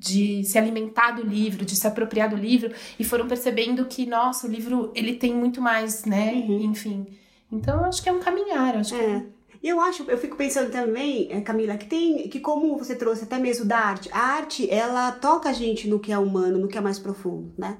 de 0.00 0.42
se 0.44 0.56
alimentar 0.56 1.10
do 1.10 1.22
livro, 1.22 1.62
de 1.62 1.76
se 1.76 1.86
apropriar 1.86 2.30
do 2.30 2.36
livro 2.36 2.72
e 2.98 3.04
foram 3.04 3.28
percebendo 3.28 3.84
que 3.84 4.06
nossa, 4.06 4.46
o 4.46 4.50
livro 4.50 4.90
ele 4.94 5.14
tem 5.14 5.34
muito 5.34 5.60
mais, 5.60 6.06
né? 6.06 6.32
Uhum. 6.32 6.62
Enfim. 6.62 7.06
Então 7.52 7.80
eu 7.80 7.84
acho 7.84 8.02
que 8.02 8.08
é 8.08 8.12
um 8.12 8.18
caminhar, 8.18 8.78
acho 8.78 8.94
é. 8.94 9.26
E 9.62 9.68
eu 9.68 9.78
acho, 9.78 10.04
eu 10.04 10.16
fico 10.16 10.36
pensando 10.36 10.70
também, 10.70 11.28
é, 11.30 11.42
Camila, 11.42 11.76
que 11.76 11.84
tem, 11.84 12.28
que 12.30 12.40
como 12.40 12.78
você 12.78 12.96
trouxe 12.96 13.24
até 13.24 13.38
mesmo 13.38 13.66
da 13.66 13.76
arte, 13.76 14.08
a 14.10 14.18
arte, 14.18 14.70
ela 14.70 15.12
toca 15.12 15.50
a 15.50 15.52
gente 15.52 15.86
no 15.86 16.00
que 16.00 16.10
é 16.10 16.18
humano, 16.18 16.56
no 16.56 16.66
que 16.66 16.78
é 16.78 16.80
mais 16.80 16.98
profundo, 16.98 17.52
né? 17.58 17.76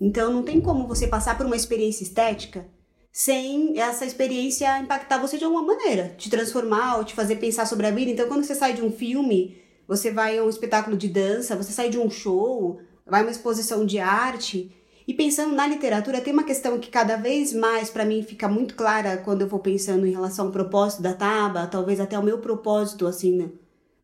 Então 0.00 0.32
não 0.32 0.44
tem 0.44 0.60
como 0.60 0.86
você 0.86 1.08
passar 1.08 1.36
por 1.36 1.44
uma 1.44 1.56
experiência 1.56 2.04
estética 2.04 2.68
sem 3.12 3.80
essa 3.80 4.04
experiência 4.04 4.78
impactar 4.78 5.18
você 5.18 5.36
de 5.36 5.44
alguma 5.44 5.62
maneira, 5.62 6.14
te 6.16 6.30
transformar 6.30 6.98
ou 6.98 7.04
te 7.04 7.14
fazer 7.14 7.36
pensar 7.36 7.66
sobre 7.66 7.86
a 7.88 7.90
vida. 7.90 8.12
Então 8.12 8.28
quando 8.28 8.44
você 8.44 8.54
sai 8.54 8.74
de 8.74 8.82
um 8.82 8.92
filme, 8.92 9.56
você 9.86 10.10
vai 10.10 10.38
a 10.38 10.44
um 10.44 10.48
espetáculo 10.48 10.96
de 10.96 11.08
dança, 11.08 11.56
você 11.56 11.72
sai 11.72 11.90
de 11.90 11.98
um 11.98 12.10
show, 12.10 12.80
vai 13.06 13.20
a 13.20 13.24
uma 13.24 13.30
exposição 13.30 13.84
de 13.84 13.98
arte. 13.98 14.74
E 15.06 15.12
pensando 15.12 15.54
na 15.54 15.66
literatura, 15.66 16.20
tem 16.20 16.32
uma 16.32 16.44
questão 16.44 16.78
que 16.78 16.90
cada 16.90 17.16
vez 17.16 17.52
mais 17.52 17.90
para 17.90 18.04
mim 18.04 18.22
fica 18.22 18.48
muito 18.48 18.74
clara 18.74 19.18
quando 19.18 19.42
eu 19.42 19.48
vou 19.48 19.60
pensando 19.60 20.06
em 20.06 20.12
relação 20.12 20.46
ao 20.46 20.52
propósito 20.52 21.02
da 21.02 21.12
Taba, 21.12 21.66
talvez 21.66 22.00
até 22.00 22.18
o 22.18 22.22
meu 22.22 22.38
propósito 22.38 23.06
assim 23.06 23.36
né, 23.36 23.50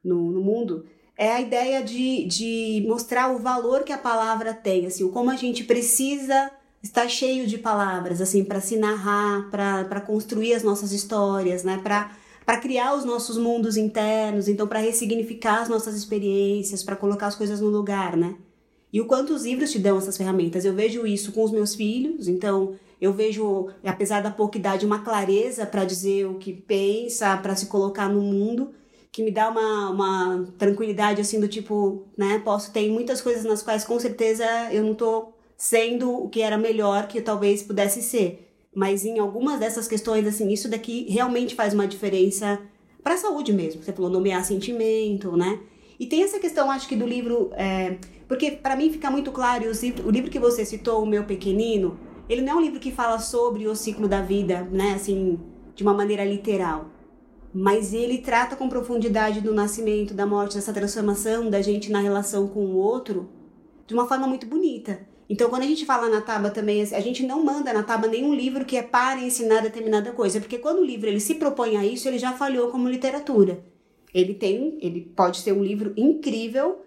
no, 0.05 0.31
no 0.31 0.43
mundo, 0.43 0.85
é 1.17 1.33
a 1.33 1.41
ideia 1.41 1.83
de, 1.83 2.25
de 2.25 2.85
mostrar 2.87 3.31
o 3.31 3.39
valor 3.39 3.85
que 3.85 3.93
a 3.93 3.99
palavra 3.99 4.55
tem, 4.55 4.87
assim, 4.87 5.07
como 5.11 5.31
a 5.31 5.37
gente 5.37 5.65
precisa 5.65 6.51
estar 6.83 7.09
cheio 7.09 7.47
de 7.47 7.59
palavras, 7.59 8.23
assim, 8.23 8.43
para 8.43 8.59
se 8.59 8.79
narrar, 8.79 9.51
para 9.51 10.01
construir 10.01 10.55
as 10.55 10.63
nossas 10.63 10.93
histórias, 10.93 11.63
né, 11.63 11.79
para 11.83 12.11
para 12.50 12.59
criar 12.59 12.97
os 12.97 13.04
nossos 13.04 13.38
mundos 13.38 13.76
internos, 13.76 14.49
então 14.49 14.66
para 14.66 14.80
ressignificar 14.80 15.62
as 15.62 15.69
nossas 15.69 15.95
experiências, 15.95 16.83
para 16.83 16.97
colocar 16.97 17.28
as 17.28 17.37
coisas 17.37 17.61
no 17.61 17.69
lugar, 17.69 18.16
né? 18.16 18.35
E 18.92 19.00
o 19.00 19.07
quanto 19.07 19.33
os 19.33 19.45
livros 19.45 19.71
te 19.71 19.78
dão 19.78 19.97
essas 19.99 20.16
ferramentas. 20.16 20.64
Eu 20.64 20.75
vejo 20.75 21.07
isso 21.07 21.30
com 21.30 21.45
os 21.45 21.52
meus 21.52 21.76
filhos, 21.76 22.26
então 22.26 22.75
eu 23.00 23.12
vejo, 23.12 23.69
apesar 23.85 24.21
da 24.21 24.33
pouca 24.33 24.59
idade, 24.59 24.85
uma 24.85 24.99
clareza 24.99 25.64
para 25.64 25.85
dizer 25.85 26.26
o 26.26 26.38
que 26.38 26.52
pensa, 26.52 27.37
para 27.37 27.54
se 27.54 27.66
colocar 27.66 28.09
no 28.09 28.21
mundo, 28.21 28.73
que 29.12 29.23
me 29.23 29.30
dá 29.30 29.49
uma, 29.49 29.90
uma 29.90 30.52
tranquilidade 30.59 31.21
assim 31.21 31.38
do 31.38 31.47
tipo, 31.47 32.09
né? 32.19 32.42
Posso 32.45 32.73
ter 32.73 32.90
muitas 32.90 33.21
coisas 33.21 33.45
nas 33.45 33.62
quais 33.62 33.85
com 33.85 34.00
certeza 34.00 34.45
eu 34.73 34.83
não 34.83 34.97
tô 34.97 35.35
sendo 35.57 36.25
o 36.25 36.28
que 36.28 36.42
era 36.42 36.59
melhor 36.59 37.07
que 37.07 37.21
talvez 37.21 37.62
pudesse 37.62 38.02
ser 38.02 38.50
mas 38.75 39.05
em 39.05 39.19
algumas 39.19 39.59
dessas 39.59 39.89
questões, 39.89 40.27
assim, 40.27 40.50
isso 40.50 40.69
daqui 40.69 41.07
realmente 41.09 41.55
faz 41.55 41.75
uma 41.75 41.87
diferença 41.87 42.61
para 43.03 43.15
a 43.15 43.19
saúde 43.19 43.53
mesmo. 43.53 43.83
Você 43.83 43.93
falou 43.93 44.11
nomear 44.11 44.45
sentimento, 44.45 45.37
né? 45.37 45.61
E 45.99 46.07
tem 46.07 46.23
essa 46.23 46.39
questão, 46.39 46.71
acho 46.71 46.89
que 46.89 46.97
do 46.97 47.07
livro, 47.07 47.50
é, 47.53 47.99
porque 48.27 48.53
para 48.53 48.77
mim 48.77 48.91
fica 48.91 49.11
muito 49.11 49.31
claro, 49.31 49.67
o, 50.05 50.11
livro 50.11 50.31
que 50.31 50.39
você 50.39 50.65
citou, 50.65 51.03
O 51.03 51.07
Meu 51.07 51.25
Pequenino, 51.25 51.99
ele 52.29 52.41
não 52.41 52.53
é 52.53 52.57
um 52.57 52.61
livro 52.61 52.81
que 52.81 52.91
fala 52.91 53.19
sobre 53.19 53.67
o 53.67 53.75
ciclo 53.75 54.09
da 54.09 54.23
vida, 54.23 54.62
né, 54.71 54.95
assim, 54.95 55.39
de 55.75 55.83
uma 55.83 55.93
maneira 55.93 56.25
literal. 56.25 56.87
Mas 57.53 57.93
ele 57.93 58.19
trata 58.19 58.57
com 58.57 58.69
profundidade 58.69 59.41
do 59.41 59.53
nascimento, 59.53 60.15
da 60.15 60.25
morte, 60.25 60.55
dessa 60.55 60.73
transformação 60.73 61.50
da 61.50 61.61
gente 61.61 61.91
na 61.91 62.00
relação 62.00 62.49
com 62.49 62.61
o 62.61 62.77
outro, 62.77 63.29
de 63.87 63.93
uma 63.93 64.07
forma 64.07 64.27
muito 64.27 64.47
bonita. 64.47 65.00
Então, 65.31 65.49
quando 65.49 65.63
a 65.63 65.67
gente 65.67 65.87
fala 65.87 66.09
na 66.09 66.21
tábua 66.21 66.51
também, 66.51 66.83
a 66.83 67.01
gente 67.01 67.23
não 67.23 67.45
manda 67.45 67.73
na 67.73 67.85
tábua 67.85 68.11
nenhum 68.11 68.35
livro 68.35 68.65
que 68.65 68.77
é 68.77 68.83
para 68.83 69.21
ensinar 69.21 69.63
determinada 69.63 70.11
coisa, 70.11 70.41
porque 70.41 70.59
quando 70.59 70.81
o 70.81 70.85
livro 70.85 71.09
ele 71.09 71.21
se 71.21 71.37
propõe 71.37 71.77
a 71.77 71.87
isso, 71.87 72.09
ele 72.09 72.19
já 72.19 72.33
falhou 72.33 72.69
como 72.69 72.89
literatura. 72.89 73.63
Ele 74.13 74.35
tem, 74.35 74.77
ele 74.83 75.03
pode 75.15 75.39
ser 75.39 75.53
um 75.53 75.63
livro 75.63 75.95
incrível 75.97 76.83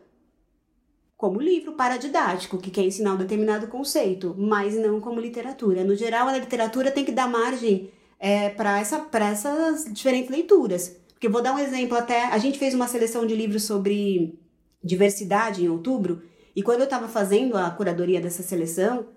como 1.16 1.40
livro 1.40 1.72
paradidático, 1.72 2.58
que 2.58 2.70
quer 2.70 2.84
ensinar 2.84 3.14
um 3.14 3.18
determinado 3.18 3.68
conceito, 3.68 4.36
mas 4.38 4.76
não 4.76 5.00
como 5.00 5.22
literatura. 5.22 5.86
No 5.86 5.96
geral, 5.96 6.28
a 6.28 6.38
literatura 6.38 6.92
tem 6.92 7.06
que 7.06 7.14
dar 7.14 7.30
margem 7.30 7.92
é, 8.20 8.50
para 8.50 8.78
essa, 8.78 9.08
essas 9.14 9.86
diferentes 9.86 10.30
leituras. 10.30 10.98
Porque 11.14 11.30
vou 11.30 11.42
dar 11.42 11.56
um 11.56 11.60
exemplo 11.60 11.98
até. 11.98 12.26
A 12.26 12.38
gente 12.38 12.60
fez 12.60 12.74
uma 12.74 12.90
seleção 12.90 13.26
de 13.26 13.38
livros 13.38 13.64
sobre 13.64 14.38
diversidade 14.84 15.64
em 15.64 15.70
outubro, 15.70 16.22
e 16.56 16.62
quando 16.62 16.80
eu 16.80 16.86
estava 16.86 17.08
fazendo 17.08 17.58
a 17.58 17.70
curadoria 17.72 18.22
dessa 18.22 18.44
seleção, 18.44 19.08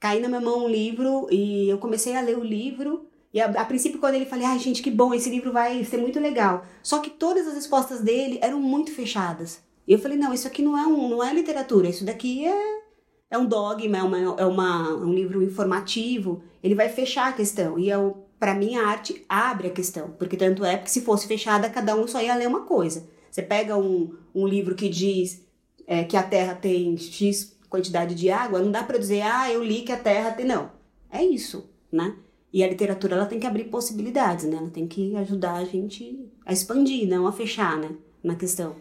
caiu 0.00 0.22
na 0.22 0.28
minha 0.28 0.40
mão 0.40 0.64
um 0.64 0.68
livro 0.68 1.26
e 1.30 1.68
eu 1.68 1.78
comecei 1.78 2.16
a 2.16 2.20
ler 2.20 2.38
o 2.38 2.44
livro. 2.44 3.06
E 3.32 3.40
a, 3.40 3.46
a 3.46 3.64
princípio, 3.64 3.98
quando 3.98 4.14
ele 4.14 4.24
falei, 4.24 4.46
ai 4.46 4.58
gente, 4.58 4.82
que 4.82 4.90
bom, 4.90 5.12
esse 5.12 5.28
livro 5.28 5.52
vai 5.52 5.84
ser 5.84 5.98
muito 5.98 6.18
legal. 6.18 6.64
Só 6.82 6.98
que 7.00 7.10
todas 7.10 7.46
as 7.46 7.54
respostas 7.54 8.00
dele 8.00 8.38
eram 8.40 8.60
muito 8.60 8.90
fechadas. 8.92 9.62
E 9.86 9.92
eu 9.92 9.98
falei, 9.98 10.16
não, 10.16 10.32
isso 10.32 10.46
aqui 10.46 10.62
não 10.62 10.78
é, 10.78 10.86
um, 10.86 11.08
não 11.08 11.22
é 11.22 11.32
literatura, 11.32 11.88
isso 11.88 12.04
daqui 12.04 12.46
é, 12.46 12.82
é 13.30 13.38
um 13.38 13.46
dogma, 13.46 13.98
é, 13.98 14.02
uma, 14.02 14.18
é 14.18 14.44
uma, 14.44 14.94
um 14.94 15.12
livro 15.12 15.42
informativo. 15.42 16.42
Ele 16.62 16.74
vai 16.74 16.88
fechar 16.88 17.28
a 17.28 17.32
questão. 17.32 17.78
E 17.78 17.90
eu, 17.90 18.26
para 18.38 18.54
mim, 18.54 18.76
a 18.76 18.86
arte 18.86 19.24
abre 19.28 19.68
a 19.68 19.72
questão. 19.72 20.10
Porque 20.18 20.36
tanto 20.36 20.64
é 20.64 20.78
que 20.78 20.90
se 20.90 21.02
fosse 21.02 21.26
fechada, 21.26 21.68
cada 21.68 21.94
um 21.94 22.06
só 22.06 22.20
ia 22.22 22.34
ler 22.34 22.48
uma 22.48 22.62
coisa. 22.62 23.06
Você 23.30 23.42
pega 23.42 23.76
um, 23.76 24.14
um 24.34 24.46
livro 24.46 24.74
que 24.74 24.88
diz 24.88 25.46
é, 25.88 26.04
que 26.04 26.18
a 26.18 26.22
Terra 26.22 26.54
tem 26.54 26.98
X 26.98 27.56
quantidade 27.70 28.14
de 28.14 28.30
água, 28.30 28.60
não 28.60 28.70
dá 28.70 28.82
para 28.82 28.98
dizer, 28.98 29.22
ah, 29.22 29.50
eu 29.50 29.64
li 29.64 29.82
que 29.82 29.92
a 29.92 29.98
Terra 29.98 30.32
tem. 30.32 30.46
Não. 30.46 30.70
É 31.10 31.24
isso, 31.24 31.68
né? 31.90 32.14
E 32.52 32.62
a 32.62 32.68
literatura 32.68 33.14
ela 33.16 33.26
tem 33.26 33.40
que 33.40 33.46
abrir 33.46 33.64
possibilidades, 33.64 34.44
né? 34.44 34.56
Ela 34.56 34.70
tem 34.70 34.86
que 34.86 35.16
ajudar 35.16 35.54
a 35.54 35.64
gente 35.64 36.30
a 36.44 36.52
expandir, 36.52 37.08
não 37.08 37.26
a 37.26 37.32
fechar, 37.32 37.78
né? 37.78 37.90
Na 38.22 38.34
questão. 38.34 38.76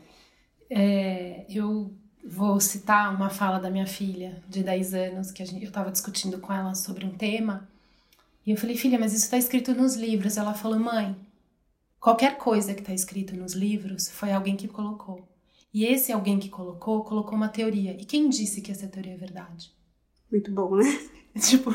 É, 0.70 1.46
eu 1.50 1.94
vou 2.26 2.60
citar 2.60 3.14
uma 3.16 3.30
fala 3.30 3.58
da 3.58 3.70
minha 3.70 3.88
filha 3.88 4.42
de 4.50 4.62
10 4.62 4.94
anos, 4.94 5.32
que 5.32 5.46
gente, 5.46 5.64
eu 5.64 5.70
estava 5.70 5.92
discutindo 5.92 6.40
com 6.40 6.52
ela 6.52 6.76
sobre 6.76 7.06
um 7.06 7.12
tema. 7.12 7.68
E 8.46 8.52
eu 8.52 8.58
falei, 8.58 8.76
filha, 8.76 9.00
mas 9.00 9.14
isso 9.14 9.26
está 9.26 9.38
escrito 9.38 9.74
nos 9.74 9.96
livros. 9.96 10.38
Ela 10.38 10.54
falou, 10.54 10.80
mãe, 10.80 11.16
qualquer 12.00 12.38
coisa 12.38 12.74
que 12.74 12.82
está 12.82 12.94
escrito 12.94 13.36
nos 13.36 13.54
livros 13.54 14.10
foi 14.10 14.32
alguém 14.32 14.56
que 14.56 14.68
colocou. 14.68 15.28
E 15.77 15.86
esse 15.86 16.12
alguém 16.12 16.39
que 16.39 16.50
colocou, 16.50 17.03
colocou 17.03 17.36
uma 17.36 17.50
teoria. 17.50 17.91
E 17.91 18.03
quem 18.03 18.29
disse 18.29 18.62
que 18.62 18.72
essa 18.72 18.88
teoria 18.88 19.13
é 19.13 19.15
verdade? 19.15 19.72
Muito 20.31 20.50
bom, 20.50 20.75
né? 20.75 20.84
Tipo, 21.39 21.72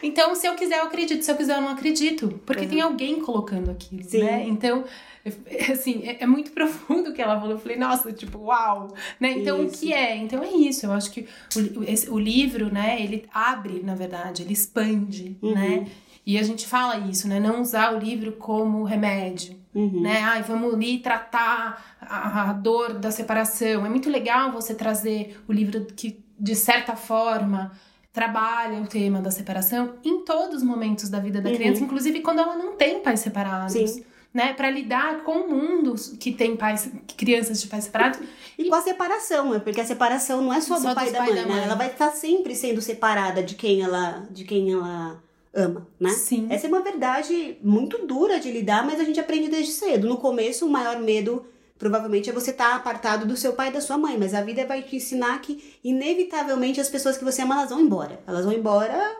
então 0.00 0.32
se 0.36 0.46
eu 0.46 0.54
quiser 0.54 0.78
eu 0.78 0.84
acredito, 0.84 1.24
se 1.24 1.28
eu 1.32 1.36
quiser 1.36 1.56
eu 1.56 1.60
não 1.60 1.70
acredito, 1.70 2.40
porque 2.46 2.62
uhum. 2.62 2.68
tem 2.68 2.80
alguém 2.80 3.20
colocando 3.20 3.68
aquilo, 3.68 4.04
Sim. 4.04 4.22
né? 4.22 4.46
Então, 4.46 4.84
assim, 5.72 6.04
é, 6.04 6.22
é, 6.22 6.26
muito 6.26 6.52
profundo 6.54 7.10
o 7.10 7.12
que 7.12 7.20
ela 7.20 7.34
falou. 7.40 7.56
Eu 7.56 7.58
falei, 7.58 7.76
nossa, 7.76 8.12
tipo, 8.12 8.38
uau, 8.38 8.94
né? 9.18 9.32
Então 9.32 9.64
isso. 9.64 9.74
o 9.74 9.78
que 9.80 9.92
é? 9.92 10.16
Então 10.18 10.40
é 10.40 10.52
isso. 10.52 10.86
Eu 10.86 10.92
acho 10.92 11.10
que 11.10 11.26
o, 11.56 11.82
esse, 11.82 12.08
o 12.08 12.16
livro, 12.16 12.72
né? 12.72 13.02
Ele 13.02 13.24
abre, 13.34 13.82
na 13.82 13.96
verdade, 13.96 14.42
ele 14.42 14.52
expande, 14.52 15.36
uhum. 15.42 15.52
né? 15.52 15.88
E 16.24 16.38
a 16.38 16.44
gente 16.44 16.64
fala 16.64 17.08
isso, 17.08 17.26
né? 17.26 17.40
Não 17.40 17.60
usar 17.60 17.92
o 17.92 17.98
livro 17.98 18.30
como 18.32 18.84
remédio, 18.84 19.56
uhum. 19.76 20.00
né? 20.00 20.22
Ai, 20.22 20.42
vamos 20.42 20.74
ali 20.74 20.98
tratar 20.98 21.96
a, 22.00 22.50
a, 22.50 22.52
dor 22.52 22.94
da 22.94 23.10
separação. 23.10 23.84
É 23.84 23.88
muito 23.88 24.08
legal 24.08 24.50
você 24.50 24.74
trazer 24.74 25.38
o 25.46 25.52
livro 25.52 25.84
que, 25.94 26.24
de 26.38 26.56
certa 26.56 26.96
forma, 26.96 27.70
trabalha 28.12 28.80
o 28.80 28.86
tema 28.86 29.20
da 29.20 29.30
separação 29.30 29.96
em 30.02 30.24
todos 30.24 30.56
os 30.56 30.62
momentos 30.62 31.10
da 31.10 31.20
vida 31.20 31.40
da 31.40 31.50
uhum. 31.50 31.54
criança, 31.56 31.84
inclusive 31.84 32.20
quando 32.20 32.38
ela 32.38 32.56
não 32.56 32.74
tem 32.74 33.00
pais 33.00 33.20
separados. 33.20 33.72
Sim. 33.72 34.04
Né, 34.32 34.52
para 34.52 34.70
lidar 34.70 35.22
com 35.22 35.32
o 35.32 35.48
mundo 35.48 35.94
que 36.20 36.30
tem 36.30 36.56
pais, 36.56 36.92
crianças 37.16 37.58
de 37.58 37.68
pais 37.68 37.84
separados. 37.84 38.20
E, 38.58 38.64
e, 38.64 38.68
com 38.68 38.74
a 38.74 38.82
separação, 38.82 39.50
né? 39.50 39.60
Porque 39.60 39.80
a 39.80 39.84
separação 39.84 40.42
não 40.42 40.52
é 40.52 40.60
só, 40.60 40.78
só 40.78 40.90
do 40.90 40.94
pai 40.94 41.08
e 41.08 41.12
da 41.12 41.20
mãe, 41.20 41.34
da 41.34 41.46
mãe, 41.46 41.56
né? 41.56 41.64
Ela 41.64 41.74
vai 41.74 41.86
estar 41.86 42.10
sempre 42.10 42.54
sendo 42.54 42.82
separada 42.82 43.42
de 43.42 43.54
quem 43.54 43.80
ela, 43.80 44.26
de 44.30 44.44
quem 44.44 44.70
ela 44.70 45.22
ama, 45.56 45.88
né? 45.98 46.10
Sim. 46.10 46.46
Essa 46.50 46.66
é 46.66 46.68
uma 46.68 46.82
verdade 46.82 47.58
muito 47.62 48.06
dura 48.06 48.38
de 48.38 48.52
lidar, 48.52 48.86
mas 48.86 49.00
a 49.00 49.04
gente 49.04 49.18
aprende 49.18 49.48
desde 49.48 49.72
cedo. 49.72 50.08
No 50.08 50.18
começo, 50.18 50.66
o 50.66 50.70
maior 50.70 51.00
medo 51.00 51.44
provavelmente 51.78 52.30
é 52.30 52.32
você 52.32 52.50
estar 52.50 52.70
tá 52.70 52.76
apartado 52.76 53.26
do 53.26 53.36
seu 53.36 53.52
pai 53.52 53.68
e 53.68 53.72
da 53.72 53.80
sua 53.80 53.98
mãe, 53.98 54.16
mas 54.18 54.34
a 54.34 54.42
vida 54.42 54.64
vai 54.66 54.82
te 54.82 54.96
ensinar 54.96 55.40
que 55.40 55.78
inevitavelmente 55.82 56.80
as 56.80 56.88
pessoas 56.88 57.16
que 57.16 57.24
você 57.24 57.42
ama 57.42 57.56
elas 57.56 57.70
vão 57.70 57.80
embora. 57.80 58.20
Elas 58.26 58.44
vão 58.44 58.54
embora 58.54 59.16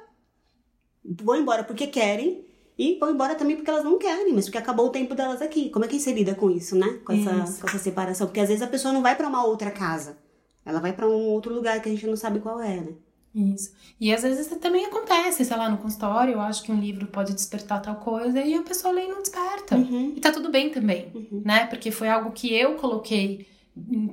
vão 1.22 1.36
embora 1.36 1.62
porque 1.62 1.86
querem 1.86 2.44
e 2.78 2.98
vão 2.98 3.10
embora 3.10 3.34
também 3.34 3.56
porque 3.56 3.70
elas 3.70 3.84
não 3.84 3.98
querem, 3.98 4.34
mas 4.34 4.46
porque 4.46 4.58
acabou 4.58 4.86
o 4.86 4.90
tempo 4.90 5.14
delas 5.14 5.40
aqui. 5.40 5.70
Como 5.70 5.84
é 5.84 5.88
que 5.88 5.98
você 5.98 6.12
lida 6.12 6.34
com 6.34 6.50
isso, 6.50 6.76
né? 6.76 7.00
Com 7.04 7.12
essa, 7.12 7.60
com 7.60 7.68
essa 7.68 7.78
separação, 7.78 8.26
porque 8.26 8.40
às 8.40 8.48
vezes 8.48 8.62
a 8.62 8.66
pessoa 8.66 8.92
não 8.92 9.02
vai 9.02 9.16
para 9.16 9.28
uma 9.28 9.44
outra 9.44 9.70
casa. 9.70 10.18
Ela 10.64 10.80
vai 10.80 10.92
para 10.92 11.08
um 11.08 11.28
outro 11.28 11.54
lugar 11.54 11.80
que 11.80 11.88
a 11.88 11.92
gente 11.92 12.06
não 12.06 12.16
sabe 12.16 12.40
qual 12.40 12.60
é, 12.60 12.80
né? 12.80 12.92
Isso. 13.36 13.74
E 14.00 14.14
às 14.14 14.22
vezes 14.22 14.46
também 14.58 14.86
acontece, 14.86 15.44
sei 15.44 15.56
lá, 15.56 15.68
no 15.68 15.76
consultório, 15.76 16.32
eu 16.32 16.40
acho 16.40 16.62
que 16.62 16.72
um 16.72 16.80
livro 16.80 17.06
pode 17.06 17.34
despertar 17.34 17.82
tal 17.82 17.96
coisa 17.96 18.40
e 18.40 18.54
a 18.54 18.62
pessoa 18.62 18.94
lê 18.94 19.04
e 19.04 19.08
não 19.08 19.20
desperta. 19.20 19.76
Uhum. 19.76 20.14
E 20.16 20.20
tá 20.20 20.32
tudo 20.32 20.50
bem 20.50 20.70
também, 20.70 21.10
uhum. 21.14 21.42
né? 21.44 21.66
Porque 21.66 21.90
foi 21.90 22.08
algo 22.08 22.30
que 22.30 22.54
eu 22.54 22.76
coloquei 22.76 23.46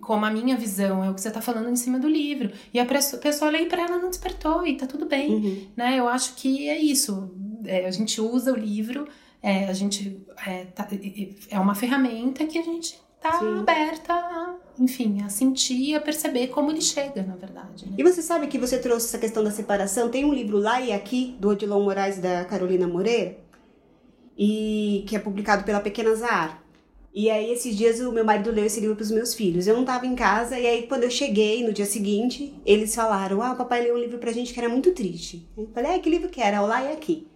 como 0.01 0.25
a 0.25 0.29
minha 0.29 0.57
visão, 0.57 1.01
é 1.01 1.09
o 1.09 1.13
que 1.13 1.21
você 1.21 1.31
tá 1.31 1.39
falando 1.39 1.69
em 1.69 1.75
cima 1.77 1.97
do 1.97 2.07
livro. 2.07 2.51
E 2.73 2.79
a 2.81 2.85
pessoa 2.85 3.49
lê 3.49 3.65
para 3.65 3.83
ela 3.83 3.97
não 3.97 4.09
despertou 4.09 4.67
e 4.67 4.75
tá 4.75 4.85
tudo 4.85 5.05
bem, 5.05 5.31
uhum. 5.31 5.67
né? 5.75 5.97
Eu 5.97 6.09
acho 6.09 6.35
que 6.35 6.67
é 6.67 6.77
isso. 6.77 7.31
É, 7.65 7.85
a 7.85 7.91
gente 7.91 8.19
usa 8.19 8.51
o 8.51 8.57
livro, 8.57 9.07
é, 9.41 9.67
a 9.67 9.73
gente 9.73 10.21
é, 10.45 10.65
tá, 10.65 10.85
é 11.49 11.57
uma 11.57 11.75
ferramenta 11.75 12.45
que 12.45 12.57
a 12.57 12.61
gente 12.61 12.99
tá 13.21 13.39
Sim. 13.39 13.59
aberta 13.59 14.13
a, 14.13 14.55
enfim, 14.79 15.21
a 15.21 15.29
sentir 15.29 15.91
e 15.91 15.95
a 15.95 16.01
perceber 16.01 16.47
como 16.47 16.71
ele 16.71 16.81
chega, 16.81 17.21
na 17.21 17.35
verdade. 17.35 17.85
Né? 17.85 17.95
E 17.97 18.03
você 18.03 18.21
sabe 18.21 18.47
que 18.47 18.57
você 18.57 18.77
trouxe 18.79 19.07
essa 19.07 19.17
questão 19.17 19.43
da 19.43 19.51
separação? 19.51 20.09
Tem 20.09 20.25
um 20.25 20.33
livro 20.33 20.57
lá 20.57 20.81
e 20.81 20.91
aqui, 20.91 21.35
do 21.39 21.49
Odilon 21.49 21.83
Moraes 21.83 22.17
da 22.17 22.43
Carolina 22.45 22.87
Moreira, 22.87 23.37
e 24.37 25.03
que 25.07 25.15
é 25.15 25.19
publicado 25.19 25.63
pela 25.63 25.79
Pequena 25.79 26.15
Zar. 26.15 26.63
E 27.13 27.29
aí, 27.29 27.51
esses 27.51 27.77
dias, 27.77 27.99
o 27.99 28.11
meu 28.11 28.25
marido 28.25 28.49
leu 28.49 28.65
esse 28.65 28.79
livro 28.79 28.95
para 28.95 29.03
os 29.03 29.11
meus 29.11 29.35
filhos. 29.35 29.67
Eu 29.67 29.75
não 29.75 29.81
estava 29.81 30.07
em 30.07 30.15
casa, 30.15 30.57
e 30.57 30.65
aí, 30.65 30.87
quando 30.87 31.03
eu 31.03 31.11
cheguei, 31.11 31.63
no 31.63 31.71
dia 31.71 31.85
seguinte, 31.85 32.55
eles 32.65 32.95
falaram: 32.95 33.39
Ah, 33.39 33.51
o 33.51 33.55
papai 33.55 33.83
leu 33.83 33.93
um 33.95 33.99
livro 33.99 34.17
pra 34.17 34.31
gente 34.31 34.51
que 34.51 34.59
era 34.59 34.67
muito 34.67 34.91
triste. 34.93 35.47
Eu 35.55 35.69
falei: 35.71 35.93
Ah, 35.93 35.99
que 35.99 36.09
livro 36.09 36.29
que 36.29 36.41
era? 36.41 36.63
O 36.63 36.65
lá 36.65 36.83
e 36.83 36.91
aqui. 36.91 37.27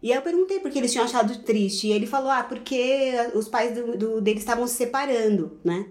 E 0.00 0.12
aí 0.12 0.18
eu 0.18 0.22
perguntei 0.22 0.60
por 0.60 0.70
que 0.70 0.78
eles 0.78 0.92
tinham 0.92 1.04
achado 1.04 1.36
triste. 1.42 1.88
E 1.88 1.92
ele 1.92 2.06
falou: 2.06 2.30
Ah, 2.30 2.44
porque 2.44 3.10
os 3.34 3.48
pais 3.48 3.74
do, 3.74 3.98
do 3.98 4.20
deles 4.20 4.42
estavam 4.42 4.68
se 4.68 4.76
separando, 4.76 5.58
né? 5.64 5.86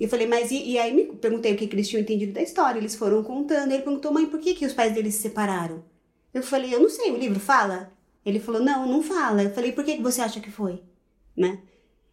E 0.00 0.04
eu 0.04 0.08
falei, 0.08 0.26
mas 0.26 0.50
e, 0.50 0.70
e, 0.70 0.78
aí 0.78 0.94
me 0.94 1.04
perguntei 1.04 1.52
o 1.52 1.56
que, 1.56 1.66
que 1.66 1.76
eles 1.76 1.86
tinham 1.86 2.00
entendido 2.00 2.32
da 2.32 2.40
história. 2.40 2.78
Eles 2.78 2.94
foram 2.94 3.22
contando. 3.22 3.70
Ele 3.70 3.82
perguntou, 3.82 4.10
mãe, 4.10 4.24
por 4.24 4.40
que, 4.40 4.54
que 4.54 4.64
os 4.64 4.72
pais 4.72 4.94
deles 4.94 5.14
se 5.14 5.20
separaram? 5.20 5.84
Eu 6.32 6.42
falei, 6.42 6.74
eu 6.74 6.80
não 6.80 6.88
sei, 6.88 7.10
o 7.10 7.18
livro 7.18 7.38
fala? 7.38 7.92
Ele 8.24 8.40
falou, 8.40 8.62
não, 8.62 8.88
não 8.88 9.02
fala. 9.02 9.42
Eu 9.42 9.50
falei, 9.50 9.72
por 9.72 9.84
que, 9.84 9.96
que 9.96 10.02
você 10.02 10.22
acha 10.22 10.40
que 10.40 10.50
foi? 10.50 10.82
Né? 11.36 11.60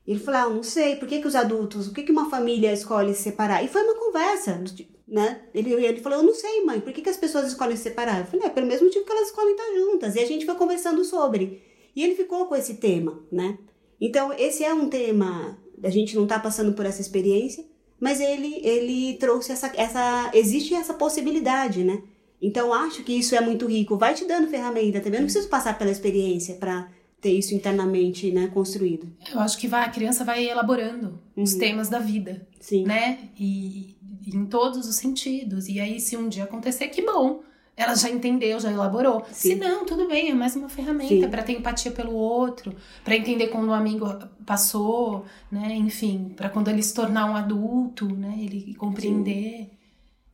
Ele 0.05 0.19
falou, 0.19 0.39
ah, 0.41 0.49
não 0.49 0.63
sei, 0.63 0.97
por 0.97 1.07
que, 1.07 1.21
que 1.21 1.27
os 1.27 1.35
adultos, 1.35 1.87
o 1.87 1.93
que, 1.93 2.03
que 2.03 2.11
uma 2.11 2.29
família 2.29 2.73
escolhe 2.73 3.13
se 3.13 3.23
separar? 3.23 3.63
E 3.63 3.69
foi 3.69 3.83
uma 3.83 3.95
conversa, 3.95 4.61
né? 5.07 5.43
Ele, 5.53 5.73
ele 5.73 6.01
falou, 6.01 6.19
eu 6.19 6.25
não 6.25 6.33
sei, 6.33 6.65
mãe, 6.65 6.81
por 6.81 6.91
que, 6.91 7.01
que 7.01 7.09
as 7.09 7.17
pessoas 7.17 7.47
escolhem 7.47 7.77
se 7.77 7.83
separar? 7.83 8.19
Eu 8.19 8.25
falei, 8.25 8.47
é 8.47 8.49
pelo 8.49 8.67
mesmo 8.67 8.87
motivo 8.87 9.05
que 9.05 9.11
elas 9.11 9.27
escolhem 9.27 9.51
estar 9.51 9.73
juntas. 9.75 10.15
E 10.15 10.19
a 10.19 10.25
gente 10.25 10.45
foi 10.45 10.55
conversando 10.55 11.03
sobre. 11.05 11.61
E 11.95 12.03
ele 12.03 12.15
ficou 12.15 12.47
com 12.47 12.55
esse 12.55 12.75
tema, 12.75 13.21
né? 13.31 13.57
Então, 13.99 14.33
esse 14.33 14.63
é 14.63 14.73
um 14.73 14.89
tema, 14.89 15.57
a 15.81 15.89
gente 15.89 16.15
não 16.15 16.23
está 16.23 16.37
passando 16.37 16.73
por 16.73 16.85
essa 16.85 17.01
experiência, 17.01 17.65
mas 17.99 18.19
ele, 18.19 18.59
ele 18.63 19.17
trouxe 19.17 19.51
essa, 19.51 19.71
essa. 19.75 20.31
Existe 20.33 20.73
essa 20.73 20.93
possibilidade, 20.93 21.83
né? 21.83 22.01
Então 22.41 22.73
acho 22.73 23.03
que 23.03 23.13
isso 23.13 23.35
é 23.35 23.41
muito 23.41 23.65
rico. 23.65 23.97
Vai 23.97 24.13
te 24.13 24.25
dando 24.25 24.47
ferramenta 24.47 24.99
também. 24.99 25.17
Eu 25.17 25.21
não 25.21 25.27
preciso 25.27 25.49
passar 25.49 25.77
pela 25.77 25.89
experiência 25.89 26.55
para 26.55 26.87
ter 27.19 27.31
isso 27.31 27.55
internamente, 27.55 28.31
né, 28.31 28.47
construído. 28.53 29.11
Eu 29.31 29.39
acho 29.39 29.57
que 29.57 29.67
vai, 29.67 29.83
a 29.83 29.89
criança 29.89 30.23
vai 30.23 30.47
elaborando 30.47 31.19
uhum. 31.35 31.43
os 31.43 31.55
temas 31.55 31.89
da 31.89 31.97
vida, 31.97 32.47
Sim. 32.59 32.83
né? 32.83 33.29
E, 33.39 33.95
e 34.21 34.35
em 34.35 34.45
todos 34.45 34.87
os 34.87 34.95
sentidos. 34.95 35.67
E 35.67 35.79
aí, 35.79 35.99
se 35.99 36.15
um 36.15 36.29
dia 36.29 36.43
acontecer, 36.43 36.89
que 36.89 37.01
bom 37.01 37.41
ela 37.77 37.95
já 37.95 38.09
entendeu, 38.09 38.59
já 38.59 38.71
elaborou. 38.71 39.23
Sim. 39.31 39.49
Se 39.51 39.55
não, 39.55 39.85
tudo 39.85 40.07
bem, 40.07 40.31
é 40.31 40.33
mais 40.33 40.55
uma 40.55 40.67
ferramenta 40.67 41.27
para 41.27 41.43
ter 41.43 41.53
empatia 41.53 41.91
pelo 41.91 42.11
outro, 42.11 42.75
para 43.05 43.15
entender 43.15 43.47
quando 43.47 43.67
o 43.67 43.69
um 43.69 43.73
amigo 43.73 44.11
passou, 44.43 45.25
né? 45.51 45.75
Enfim, 45.75 46.33
para 46.35 46.49
quando 46.49 46.69
ele 46.69 46.81
se 46.81 46.93
tornar 46.95 47.29
um 47.29 47.35
adulto, 47.35 48.11
né? 48.15 48.35
Ele 48.39 48.73
compreender. 48.73 49.69
Sim. 49.69 49.69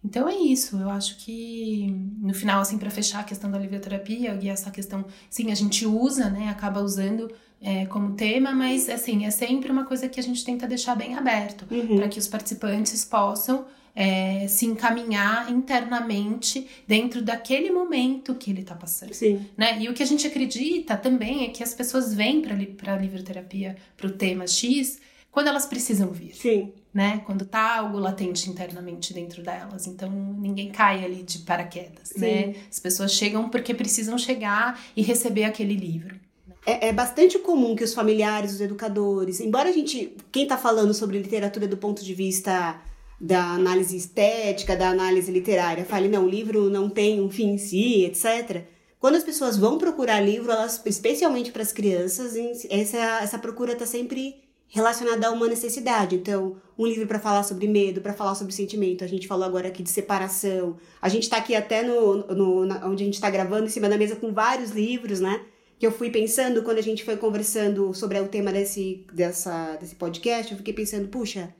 Então 0.06 0.28
é 0.28 0.36
isso, 0.36 0.78
eu 0.78 0.89
acho 0.89 1.17
que 1.17 1.88
no 2.20 2.34
final, 2.34 2.62
assim, 2.62 2.78
para 2.78 2.89
fechar 2.89 3.20
a 3.20 3.24
questão 3.24 3.50
da 3.50 3.58
livroterapia 3.58 4.38
e 4.41 4.50
essa 4.50 4.70
questão, 4.70 5.06
sim, 5.30 5.50
a 5.50 5.56
gente 5.56 5.86
usa, 5.86 6.30
né, 6.30 6.50
acaba 6.50 6.82
usando 6.82 7.32
é, 7.62 7.86
como 7.86 8.13
tema, 8.13 8.52
mas 8.52 8.89
assim, 8.89 9.26
é 9.26 9.32
sempre 9.32 9.72
uma 9.72 9.86
coisa 9.86 10.10
que 10.10 10.20
a 10.20 10.24
gente 10.24 10.44
tenta 10.44 10.67
deixar 10.67 10.96
bem 10.96 11.15
aberto, 11.15 11.65
uhum. 11.72 11.96
para 11.96 12.10
que 12.10 12.20
os 12.20 12.28
participantes 12.28 13.06
possam 13.06 13.65
é, 13.95 14.47
se 14.47 14.65
encaminhar 14.65 15.51
internamente 15.51 16.67
dentro 16.88 17.21
daquele 17.21 17.69
momento 17.71 18.36
que 18.36 18.49
ele 18.49 18.62
está 18.62 18.75
passando. 18.75 19.13
Sim. 19.13 19.45
Né? 19.56 19.82
E 19.82 19.89
o 19.89 19.93
que 19.93 20.01
a 20.01 20.06
gente 20.06 20.25
acredita 20.25 20.97
também 20.97 21.45
é 21.45 21.49
que 21.49 21.63
as 21.63 21.73
pessoas 21.73 22.13
vêm 22.13 22.41
para 22.41 22.93
a 22.93 22.97
livroterapia, 22.97 23.75
para 23.95 24.08
o 24.08 24.12
tema 24.12 24.47
X, 24.47 24.99
quando 25.32 25.47
elas 25.47 25.65
precisam 25.65 26.10
vir. 26.10 26.36
Sim. 26.36 26.73
Né? 26.93 27.21
Quando 27.25 27.45
tá 27.45 27.77
algo 27.77 27.97
latente 27.97 28.49
internamente 28.49 29.13
dentro 29.13 29.41
delas. 29.41 29.88
Então 29.88 30.10
ninguém 30.10 30.71
cai 30.71 31.03
ali 31.03 31.23
de 31.23 31.39
paraquedas, 31.39 32.13
né? 32.15 32.53
As 32.69 32.79
pessoas 32.79 33.12
chegam 33.13 33.49
porque 33.49 33.73
precisam 33.73 34.15
chegar 34.15 34.79
e 34.95 35.01
receber 35.01 35.45
aquele 35.45 35.75
livro. 35.75 36.19
É, 36.65 36.89
é, 36.89 36.93
bastante 36.93 37.39
comum 37.39 37.75
que 37.75 37.84
os 37.84 37.95
familiares, 37.95 38.53
os 38.53 38.62
educadores, 38.62 39.39
embora 39.39 39.69
a 39.69 39.71
gente, 39.71 40.15
quem 40.32 40.43
está 40.43 40.56
falando 40.56 40.93
sobre 40.93 41.17
literatura 41.17 41.67
do 41.67 41.75
ponto 41.75 42.06
de 42.06 42.13
vista 42.13 42.79
da 43.24 43.54
análise 43.54 43.96
estética, 43.96 44.76
da 44.76 44.90
análise 44.90 45.32
literária, 45.32 45.86
fale, 45.86 46.10
não, 46.10 46.26
o 46.26 46.30
livro 46.30 46.70
não 46.70 46.90
tem 46.90 47.22
um 47.22 47.30
fim 47.30 47.54
em 47.54 47.58
si, 47.58 48.04
etc. 48.04 48.66
Quando 49.00 49.16
as 49.16 49.24
pessoas 49.24 49.56
vão 49.56 49.78
procurar 49.78 50.20
livro, 50.20 50.52
elas, 50.52 50.82
especialmente 50.86 51.50
para 51.50 51.62
as 51.62 51.72
crianças, 51.72 52.34
essa, 52.70 52.98
essa 53.22 53.40
procura 53.40 53.72
está 53.72 53.86
sempre 53.86 54.44
relacionada 54.68 55.28
a 55.28 55.32
uma 55.32 55.48
necessidade. 55.48 56.18
Então, 56.18 56.58
um 56.78 56.86
livro 56.86 57.08
para 57.08 57.18
falar 57.18 57.44
sobre 57.44 57.66
medo, 57.66 58.02
para 58.02 58.12
falar 58.12 58.36
sobre 58.36 58.54
sentimento. 58.54 59.06
A 59.06 59.08
gente 59.08 59.26
falou 59.26 59.46
agora 59.46 59.70
aqui 59.70 59.82
de 59.82 59.90
separação. 59.90 60.76
A 61.02 61.08
gente 61.08 61.24
está 61.24 61.38
aqui 61.38 61.56
até 61.56 61.82
no, 61.82 62.28
no 62.28 62.62
onde 62.86 63.04
a 63.04 63.06
gente 63.06 63.14
está 63.14 63.30
gravando, 63.30 63.68
em 63.68 63.70
cima 63.70 63.88
da 63.88 63.98
mesa, 63.98 64.18
com 64.18 64.34
vários 64.34 64.72
livros, 64.72 65.22
né? 65.22 65.40
Que 65.80 65.88
eu 65.88 65.94
fui 65.94 66.10
pensando 66.10 66.62
quando 66.62 66.80
a 66.80 66.84
gente 66.84 67.06
foi 67.06 67.16
conversando 67.16 67.94
sobre 67.94 68.20
o 68.20 68.28
tema 68.28 68.52
desse, 68.52 69.06
dessa, 69.14 69.78
desse 69.78 69.96
podcast. 69.96 70.52
Eu 70.52 70.58
fiquei 70.58 70.74
pensando, 70.74 71.08
puxa, 71.08 71.54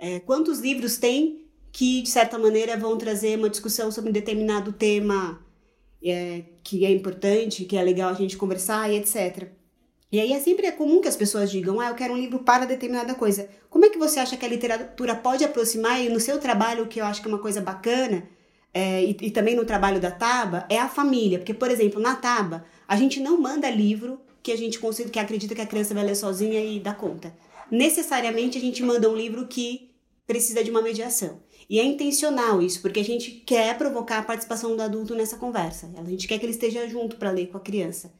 é, 0.00 0.18
quantos 0.18 0.60
livros 0.60 0.96
tem 0.96 1.44
que, 1.70 2.02
de 2.02 2.08
certa 2.08 2.38
maneira, 2.38 2.76
vão 2.76 2.96
trazer 2.96 3.38
uma 3.38 3.50
discussão 3.50 3.92
sobre 3.92 4.10
um 4.10 4.12
determinado 4.12 4.72
tema 4.72 5.38
é, 6.02 6.42
que 6.64 6.86
é 6.86 6.90
importante, 6.90 7.66
que 7.66 7.76
é 7.76 7.82
legal 7.82 8.10
a 8.10 8.14
gente 8.14 8.36
conversar 8.36 8.90
e 8.90 8.96
etc. 8.96 9.48
E 10.10 10.18
aí 10.18 10.32
é 10.32 10.40
sempre 10.40 10.66
é 10.66 10.72
comum 10.72 11.00
que 11.00 11.06
as 11.06 11.16
pessoas 11.16 11.50
digam, 11.50 11.78
ah, 11.78 11.90
eu 11.90 11.94
quero 11.94 12.14
um 12.14 12.18
livro 12.18 12.40
para 12.40 12.64
determinada 12.64 13.14
coisa. 13.14 13.48
Como 13.68 13.84
é 13.84 13.90
que 13.90 13.98
você 13.98 14.18
acha 14.18 14.36
que 14.36 14.44
a 14.44 14.48
literatura 14.48 15.14
pode 15.14 15.44
aproximar, 15.44 16.02
e 16.02 16.08
no 16.08 16.18
seu 16.18 16.40
trabalho, 16.40 16.86
que 16.86 17.00
eu 17.00 17.04
acho 17.04 17.20
que 17.20 17.28
é 17.28 17.30
uma 17.30 17.38
coisa 17.38 17.60
bacana, 17.60 18.26
é, 18.72 19.04
e, 19.04 19.16
e, 19.20 19.30
também 19.30 19.54
no 19.54 19.64
trabalho 19.64 20.00
da 20.00 20.10
Taba, 20.10 20.66
é 20.68 20.78
a 20.78 20.88
família. 20.88 21.38
Porque, 21.38 21.54
por 21.54 21.70
exemplo, 21.70 22.00
na 22.00 22.16
Taba, 22.16 22.64
a 22.88 22.96
gente 22.96 23.20
não 23.20 23.40
manda 23.40 23.70
livro 23.70 24.20
que 24.42 24.50
a 24.50 24.56
gente 24.56 24.78
consiga, 24.78 25.10
que 25.10 25.18
acredita 25.18 25.54
que 25.54 25.60
a 25.60 25.66
criança 25.66 25.94
vai 25.94 26.04
ler 26.04 26.16
sozinha 26.16 26.60
e 26.60 26.80
dá 26.80 26.94
conta. 26.94 27.32
Necessariamente 27.70 28.58
a 28.58 28.60
gente 28.60 28.82
manda 28.82 29.08
um 29.08 29.14
livro 29.14 29.46
que 29.46 29.89
precisa 30.30 30.62
de 30.62 30.70
uma 30.70 30.80
mediação. 30.80 31.40
E 31.68 31.80
é 31.80 31.84
intencional 31.84 32.62
isso, 32.62 32.80
porque 32.80 33.00
a 33.00 33.04
gente 33.04 33.32
quer 33.32 33.76
provocar 33.76 34.18
a 34.18 34.22
participação 34.22 34.76
do 34.76 34.82
adulto 34.82 35.12
nessa 35.12 35.36
conversa. 35.36 35.90
A 35.96 36.04
gente 36.04 36.28
quer 36.28 36.38
que 36.38 36.44
ele 36.44 36.52
esteja 36.52 36.88
junto 36.88 37.16
para 37.16 37.32
ler 37.32 37.48
com 37.48 37.56
a 37.56 37.60
criança. 37.60 38.12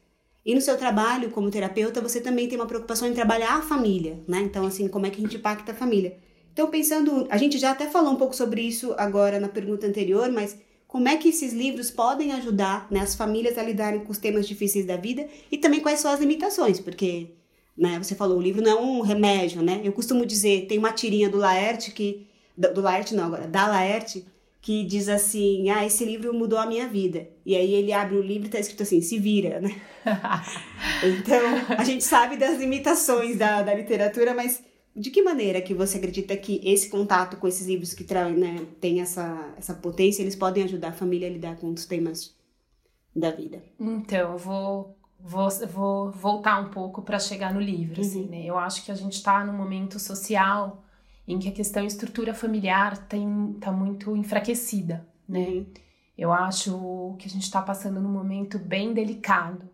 E 0.44 0.52
no 0.52 0.60
seu 0.60 0.76
trabalho 0.76 1.30
como 1.30 1.52
terapeuta, 1.52 2.00
você 2.00 2.20
também 2.20 2.48
tem 2.48 2.58
uma 2.58 2.66
preocupação 2.66 3.06
em 3.06 3.14
trabalhar 3.14 3.58
a 3.58 3.62
família, 3.62 4.18
né? 4.26 4.40
Então, 4.40 4.66
assim, 4.66 4.88
como 4.88 5.06
é 5.06 5.10
que 5.10 5.18
a 5.18 5.20
gente 5.20 5.36
impacta 5.36 5.70
a 5.70 5.74
família? 5.74 6.18
Então, 6.52 6.68
pensando, 6.68 7.28
a 7.30 7.36
gente 7.36 7.58
já 7.58 7.70
até 7.70 7.86
falou 7.86 8.12
um 8.12 8.16
pouco 8.16 8.34
sobre 8.34 8.60
isso 8.60 8.92
agora 8.98 9.38
na 9.38 9.48
pergunta 9.48 9.86
anterior, 9.86 10.32
mas 10.32 10.56
como 10.88 11.08
é 11.08 11.16
que 11.16 11.28
esses 11.28 11.52
livros 11.52 11.92
podem 11.92 12.32
ajudar 12.32 12.88
né, 12.90 12.98
as 12.98 13.14
famílias 13.14 13.56
a 13.56 13.62
lidarem 13.62 14.00
com 14.00 14.10
os 14.10 14.18
temas 14.18 14.48
difíceis 14.48 14.84
da 14.84 14.96
vida 14.96 15.28
e 15.48 15.56
também 15.56 15.78
quais 15.78 16.00
são 16.00 16.10
as 16.10 16.18
limitações, 16.18 16.80
porque 16.80 17.28
né? 17.80 17.98
Você 17.98 18.14
falou, 18.14 18.36
o 18.36 18.42
livro 18.42 18.62
não 18.62 18.70
é 18.70 18.80
um 18.80 19.00
remédio, 19.00 19.62
né? 19.62 19.80
Eu 19.82 19.92
costumo 19.92 20.26
dizer, 20.26 20.66
tem 20.66 20.78
uma 20.78 20.92
tirinha 20.92 21.30
do 21.30 21.38
Laerte 21.38 21.92
que 21.92 22.26
do 22.56 22.82
Laerte 22.82 23.14
não 23.14 23.24
agora, 23.24 23.46
da 23.46 23.66
Laerte 23.66 24.26
que 24.60 24.84
diz 24.84 25.08
assim: 25.08 25.70
"Ah, 25.70 25.86
esse 25.86 26.04
livro 26.04 26.34
mudou 26.34 26.58
a 26.58 26.66
minha 26.66 26.86
vida". 26.86 27.26
E 27.46 27.56
aí 27.56 27.72
ele 27.72 27.90
abre 27.92 28.16
o 28.16 28.22
livro 28.22 28.48
e 28.48 28.50
tá 28.50 28.60
escrito 28.60 28.82
assim: 28.82 29.00
"Se 29.00 29.18
vira", 29.18 29.60
né? 29.60 29.80
então, 31.02 31.76
a 31.78 31.82
gente 31.82 32.04
sabe 32.04 32.36
das 32.36 32.58
limitações 32.58 33.38
da, 33.38 33.62
da 33.62 33.72
literatura, 33.72 34.34
mas 34.34 34.62
de 34.94 35.10
que 35.10 35.22
maneira 35.22 35.62
que 35.62 35.72
você 35.72 35.96
acredita 35.96 36.36
que 36.36 36.60
esse 36.62 36.90
contato 36.90 37.38
com 37.38 37.48
esses 37.48 37.66
livros 37.66 37.94
que 37.94 38.04
né, 38.36 38.66
tem 38.80 39.00
essa, 39.00 39.54
essa 39.56 39.72
potência, 39.72 40.22
eles 40.22 40.36
podem 40.36 40.64
ajudar 40.64 40.88
a 40.88 40.92
família 40.92 41.28
a 41.28 41.30
lidar 41.30 41.56
com 41.56 41.70
os 41.70 41.86
temas 41.86 42.34
da 43.16 43.30
vida? 43.30 43.62
Então, 43.78 44.32
eu 44.32 44.38
vou 44.38 44.99
vou, 45.22 45.48
vou 45.68 46.10
voltar 46.10 46.60
um 46.60 46.70
pouco 46.70 47.02
para 47.02 47.18
chegar 47.18 47.52
no 47.52 47.60
livro, 47.60 48.00
uhum. 48.00 48.06
assim, 48.06 48.26
né? 48.26 48.44
Eu 48.44 48.58
acho 48.58 48.84
que 48.84 48.92
a 48.92 48.94
gente 48.94 49.14
está 49.14 49.44
num 49.44 49.52
momento 49.52 49.98
social 49.98 50.82
em 51.26 51.38
que 51.38 51.48
a 51.48 51.52
questão 51.52 51.84
estrutura 51.84 52.34
familiar 52.34 52.96
tem, 53.06 53.56
tá 53.60 53.70
muito 53.70 54.16
enfraquecida, 54.16 55.06
né? 55.28 55.46
Uhum. 55.46 55.66
Eu 56.18 56.32
acho 56.32 57.16
que 57.18 57.26
a 57.26 57.30
gente 57.30 57.44
está 57.44 57.62
passando 57.62 58.00
num 58.00 58.12
momento 58.12 58.58
bem 58.58 58.92
delicado 58.92 59.68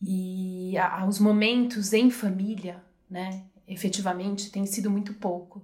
e 0.00 0.78
a, 0.78 1.04
os 1.04 1.18
momentos 1.18 1.92
em 1.92 2.10
família, 2.10 2.82
né, 3.10 3.44
efetivamente, 3.66 4.50
tem 4.50 4.64
sido 4.64 4.90
muito 4.90 5.14
pouco. 5.14 5.62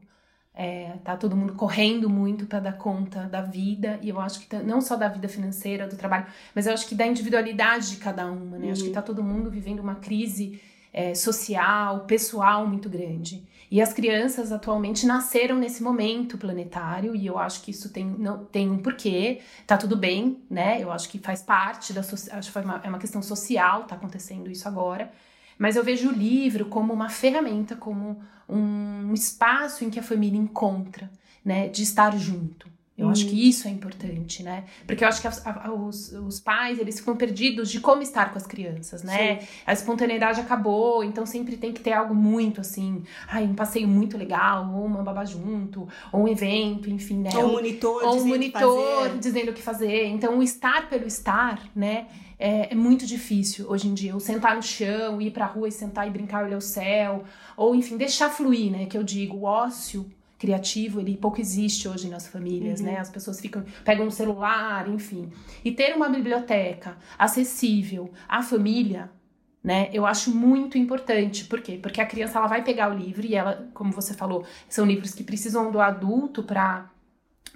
É, 0.56 0.92
tá 1.02 1.16
todo 1.16 1.36
mundo 1.36 1.54
correndo 1.54 2.08
muito 2.08 2.46
para 2.46 2.60
dar 2.60 2.74
conta 2.74 3.24
da 3.24 3.42
vida, 3.42 3.98
e 4.00 4.08
eu 4.08 4.20
acho 4.20 4.38
que 4.38 4.56
não 4.58 4.80
só 4.80 4.94
da 4.94 5.08
vida 5.08 5.28
financeira, 5.28 5.88
do 5.88 5.96
trabalho, 5.96 6.26
mas 6.54 6.68
eu 6.68 6.72
acho 6.72 6.86
que 6.86 6.94
da 6.94 7.04
individualidade 7.04 7.90
de 7.90 7.96
cada 7.96 8.24
uma, 8.26 8.56
né? 8.56 8.66
Uhum. 8.66 8.72
Acho 8.72 8.84
que 8.84 8.90
tá 8.90 9.02
todo 9.02 9.22
mundo 9.22 9.50
vivendo 9.50 9.80
uma 9.80 9.96
crise 9.96 10.60
é, 10.92 11.12
social, 11.12 12.04
pessoal 12.06 12.68
muito 12.68 12.88
grande. 12.88 13.44
E 13.68 13.82
as 13.82 13.92
crianças 13.92 14.52
atualmente 14.52 15.04
nasceram 15.04 15.56
nesse 15.56 15.82
momento 15.82 16.38
planetário, 16.38 17.16
e 17.16 17.26
eu 17.26 17.36
acho 17.36 17.60
que 17.62 17.72
isso 17.72 17.88
tem, 17.92 18.06
não, 18.06 18.44
tem 18.44 18.70
um 18.70 18.78
porquê, 18.78 19.40
tá 19.66 19.76
tudo 19.76 19.96
bem, 19.96 20.38
né? 20.48 20.80
Eu 20.80 20.92
acho 20.92 21.08
que 21.08 21.18
faz 21.18 21.42
parte 21.42 21.92
da 21.92 22.00
acho 22.00 22.52
que 22.52 22.58
uma, 22.60 22.80
é 22.84 22.88
uma 22.88 23.00
questão 23.00 23.20
social, 23.20 23.82
tá 23.84 23.96
acontecendo 23.96 24.48
isso 24.48 24.68
agora. 24.68 25.10
Mas 25.58 25.74
eu 25.74 25.82
vejo 25.82 26.10
o 26.10 26.12
livro 26.12 26.66
como 26.66 26.92
uma 26.92 27.08
ferramenta, 27.08 27.74
como 27.74 28.22
um 28.48 29.12
espaço 29.14 29.84
em 29.84 29.90
que 29.90 29.98
a 29.98 30.02
família 30.02 30.38
encontra, 30.38 31.10
né, 31.44 31.68
de 31.68 31.82
estar 31.82 32.16
junto. 32.18 32.73
Eu 32.96 33.08
hum. 33.08 33.10
acho 33.10 33.26
que 33.26 33.48
isso 33.48 33.66
é 33.66 33.70
importante, 33.72 34.42
né? 34.44 34.64
Porque 34.86 35.02
eu 35.02 35.08
acho 35.08 35.20
que 35.20 35.26
a, 35.26 35.32
a, 35.64 35.72
os, 35.72 36.12
os 36.12 36.38
pais, 36.38 36.78
eles 36.78 37.00
ficam 37.00 37.16
perdidos 37.16 37.68
de 37.68 37.80
como 37.80 38.02
estar 38.02 38.30
com 38.30 38.38
as 38.38 38.46
crianças, 38.46 39.02
né? 39.02 39.40
Sim. 39.40 39.46
A 39.66 39.72
espontaneidade 39.72 40.40
acabou, 40.40 41.02
então 41.02 41.26
sempre 41.26 41.56
tem 41.56 41.72
que 41.72 41.80
ter 41.80 41.92
algo 41.92 42.14
muito 42.14 42.60
assim, 42.60 43.02
ai, 43.26 43.44
um 43.44 43.54
passeio 43.54 43.88
muito 43.88 44.16
legal, 44.16 44.72
ou 44.72 44.84
uma 44.84 45.02
babá 45.02 45.24
junto, 45.24 45.88
ou 46.12 46.22
um 46.22 46.28
evento, 46.28 46.88
enfim, 46.88 47.18
né? 47.18 47.30
Ou 47.34 47.46
um 47.46 47.52
monitor, 47.52 48.04
ou 48.04 48.20
um 48.20 48.26
monitor 48.26 49.18
dizendo 49.18 49.50
o 49.50 49.54
que 49.54 49.62
fazer. 49.62 50.06
Então, 50.06 50.38
o 50.38 50.42
estar 50.42 50.88
pelo 50.88 51.06
estar, 51.06 51.60
né? 51.74 52.06
É, 52.38 52.72
é, 52.72 52.74
muito 52.74 53.06
difícil 53.06 53.68
hoje 53.68 53.88
em 53.88 53.94
dia. 53.94 54.14
Ou 54.14 54.20
sentar 54.20 54.54
no 54.54 54.62
chão, 54.62 55.20
ir 55.20 55.32
pra 55.32 55.46
rua 55.46 55.68
e 55.68 55.72
sentar 55.72 56.06
e 56.06 56.10
brincar, 56.10 56.44
olhar 56.44 56.58
o 56.58 56.60
céu. 56.60 57.24
Ou, 57.56 57.74
enfim, 57.74 57.96
deixar 57.96 58.28
fluir, 58.30 58.70
né? 58.70 58.86
Que 58.86 58.98
eu 58.98 59.02
digo, 59.02 59.36
o 59.38 59.44
ócio 59.44 60.08
criativo, 60.44 61.00
ele 61.00 61.16
pouco 61.16 61.40
existe 61.40 61.88
hoje 61.88 62.06
nas 62.08 62.26
famílias, 62.26 62.80
uhum. 62.80 62.86
né? 62.86 62.98
As 62.98 63.08
pessoas 63.08 63.40
ficam, 63.40 63.64
pegam 63.82 64.06
um 64.06 64.10
celular, 64.10 64.86
enfim. 64.88 65.30
E 65.64 65.72
ter 65.72 65.96
uma 65.96 66.10
biblioteca 66.10 66.98
acessível 67.18 68.12
à 68.28 68.42
família, 68.42 69.10
né? 69.62 69.88
Eu 69.90 70.04
acho 70.04 70.30
muito 70.30 70.76
importante. 70.76 71.46
Por 71.46 71.62
quê? 71.62 71.78
Porque 71.80 71.98
a 71.98 72.06
criança 72.06 72.38
ela 72.38 72.46
vai 72.46 72.62
pegar 72.62 72.92
o 72.92 72.94
livro 72.94 73.24
e 73.24 73.34
ela, 73.34 73.66
como 73.72 73.90
você 73.90 74.12
falou, 74.12 74.44
são 74.68 74.84
livros 74.84 75.14
que 75.14 75.24
precisam 75.24 75.72
do 75.72 75.80
adulto 75.80 76.42
para 76.42 76.90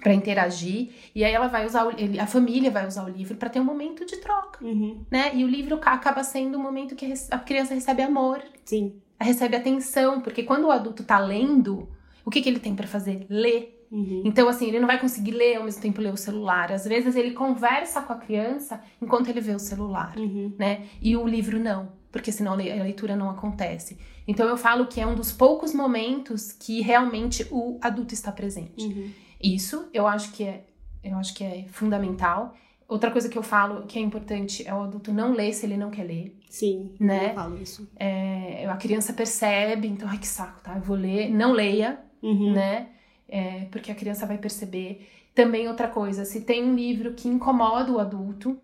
para 0.01 0.13
interagir 0.13 0.91
e 1.13 1.25
aí 1.25 1.33
ela 1.33 1.47
vai 1.47 1.65
usar 1.65 1.85
o, 1.85 1.89
a 2.21 2.25
família 2.25 2.71
vai 2.71 2.87
usar 2.87 3.03
o 3.03 3.09
livro 3.09 3.35
para 3.35 3.49
ter 3.49 3.59
um 3.59 3.65
momento 3.65 4.05
de 4.05 4.15
troca, 4.15 4.63
uhum. 4.63 5.03
né? 5.11 5.35
E 5.35 5.43
o 5.43 5.47
livro 5.47 5.77
acaba 5.83 6.23
sendo 6.23 6.57
um 6.57 6.61
momento 6.61 6.95
que 6.95 7.13
a 7.29 7.37
criança 7.39 7.73
recebe 7.73 8.01
amor, 8.01 8.41
sim, 8.63 8.93
recebe 9.19 9.57
atenção, 9.57 10.21
porque 10.21 10.43
quando 10.43 10.67
o 10.67 10.71
adulto 10.71 11.03
tá 11.03 11.19
lendo 11.19 11.89
o 12.29 12.31
que, 12.31 12.43
que 12.43 12.47
ele 12.47 12.59
tem 12.59 12.75
para 12.75 12.85
fazer? 12.85 13.25
Ler. 13.27 13.87
Uhum. 13.91 14.21
Então, 14.23 14.47
assim, 14.47 14.67
ele 14.67 14.79
não 14.79 14.85
vai 14.85 14.99
conseguir 14.99 15.31
ler 15.31 15.55
ao 15.55 15.63
mesmo 15.63 15.81
tempo 15.81 15.99
ler 15.99 16.13
o 16.13 16.17
celular. 16.17 16.71
Às 16.71 16.85
vezes 16.85 17.15
ele 17.15 17.31
conversa 17.31 18.03
com 18.03 18.13
a 18.13 18.17
criança 18.17 18.79
enquanto 19.01 19.29
ele 19.29 19.41
vê 19.41 19.55
o 19.55 19.59
celular, 19.59 20.15
uhum. 20.15 20.53
né? 20.59 20.83
E 21.01 21.17
o 21.17 21.27
livro 21.27 21.59
não, 21.59 21.91
porque 22.11 22.31
senão 22.31 22.53
a 22.53 22.55
leitura 22.55 23.15
não 23.15 23.31
acontece. 23.31 23.97
Então 24.27 24.47
eu 24.47 24.55
falo 24.55 24.85
que 24.85 25.01
é 25.01 25.07
um 25.07 25.15
dos 25.15 25.31
poucos 25.31 25.73
momentos 25.73 26.51
que 26.51 26.81
realmente 26.81 27.47
o 27.49 27.79
adulto 27.81 28.13
está 28.13 28.31
presente. 28.31 28.85
Uhum. 28.85 29.09
Isso 29.41 29.89
eu 29.91 30.05
acho 30.05 30.31
que 30.33 30.43
é, 30.43 30.65
eu 31.03 31.17
acho 31.17 31.33
que 31.33 31.43
é 31.43 31.65
fundamental. 31.69 32.53
Outra 32.87 33.09
coisa 33.09 33.27
que 33.27 33.39
eu 33.39 33.43
falo 33.43 33.87
que 33.87 33.97
é 33.97 34.01
importante 34.03 34.67
é 34.67 34.73
o 34.73 34.83
adulto 34.83 35.11
não 35.11 35.33
ler 35.33 35.51
se 35.53 35.65
ele 35.65 35.77
não 35.77 35.89
quer 35.89 36.03
ler. 36.03 36.37
Sim, 36.47 36.93
né? 36.99 37.31
eu 37.31 37.35
falo 37.35 37.57
isso. 37.57 37.89
É, 37.95 38.67
a 38.67 38.75
criança 38.77 39.13
percebe, 39.13 39.87
então, 39.87 40.07
ai 40.07 40.19
que 40.19 40.27
saco, 40.27 40.61
tá? 40.61 40.75
Eu 40.75 40.81
vou 40.81 40.95
ler. 40.95 41.31
Não 41.31 41.51
leia, 41.51 41.99
uhum. 42.21 42.53
né? 42.53 42.87
É, 43.27 43.65
porque 43.71 43.91
a 43.91 43.95
criança 43.95 44.25
vai 44.25 44.37
perceber. 44.37 45.07
Também 45.35 45.67
outra 45.67 45.87
coisa, 45.87 46.25
se 46.25 46.41
tem 46.41 46.63
um 46.63 46.75
livro 46.75 47.13
que 47.13 47.27
incomoda 47.27 47.91
o 47.91 47.99
adulto, 47.99 48.57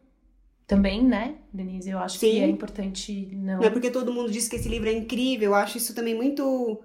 também, 0.68 1.04
né, 1.04 1.36
Denise? 1.54 1.90
Eu 1.90 2.00
acho 2.00 2.18
Sim. 2.18 2.32
que 2.32 2.40
é 2.40 2.48
importante 2.48 3.30
não. 3.34 3.58
Não 3.58 3.64
é 3.64 3.70
porque 3.70 3.92
todo 3.92 4.12
mundo 4.12 4.32
diz 4.32 4.48
que 4.48 4.56
esse 4.56 4.68
livro 4.68 4.90
é 4.90 4.94
incrível, 4.94 5.52
eu 5.52 5.56
acho 5.56 5.78
isso 5.78 5.94
também 5.94 6.16
muito 6.16 6.82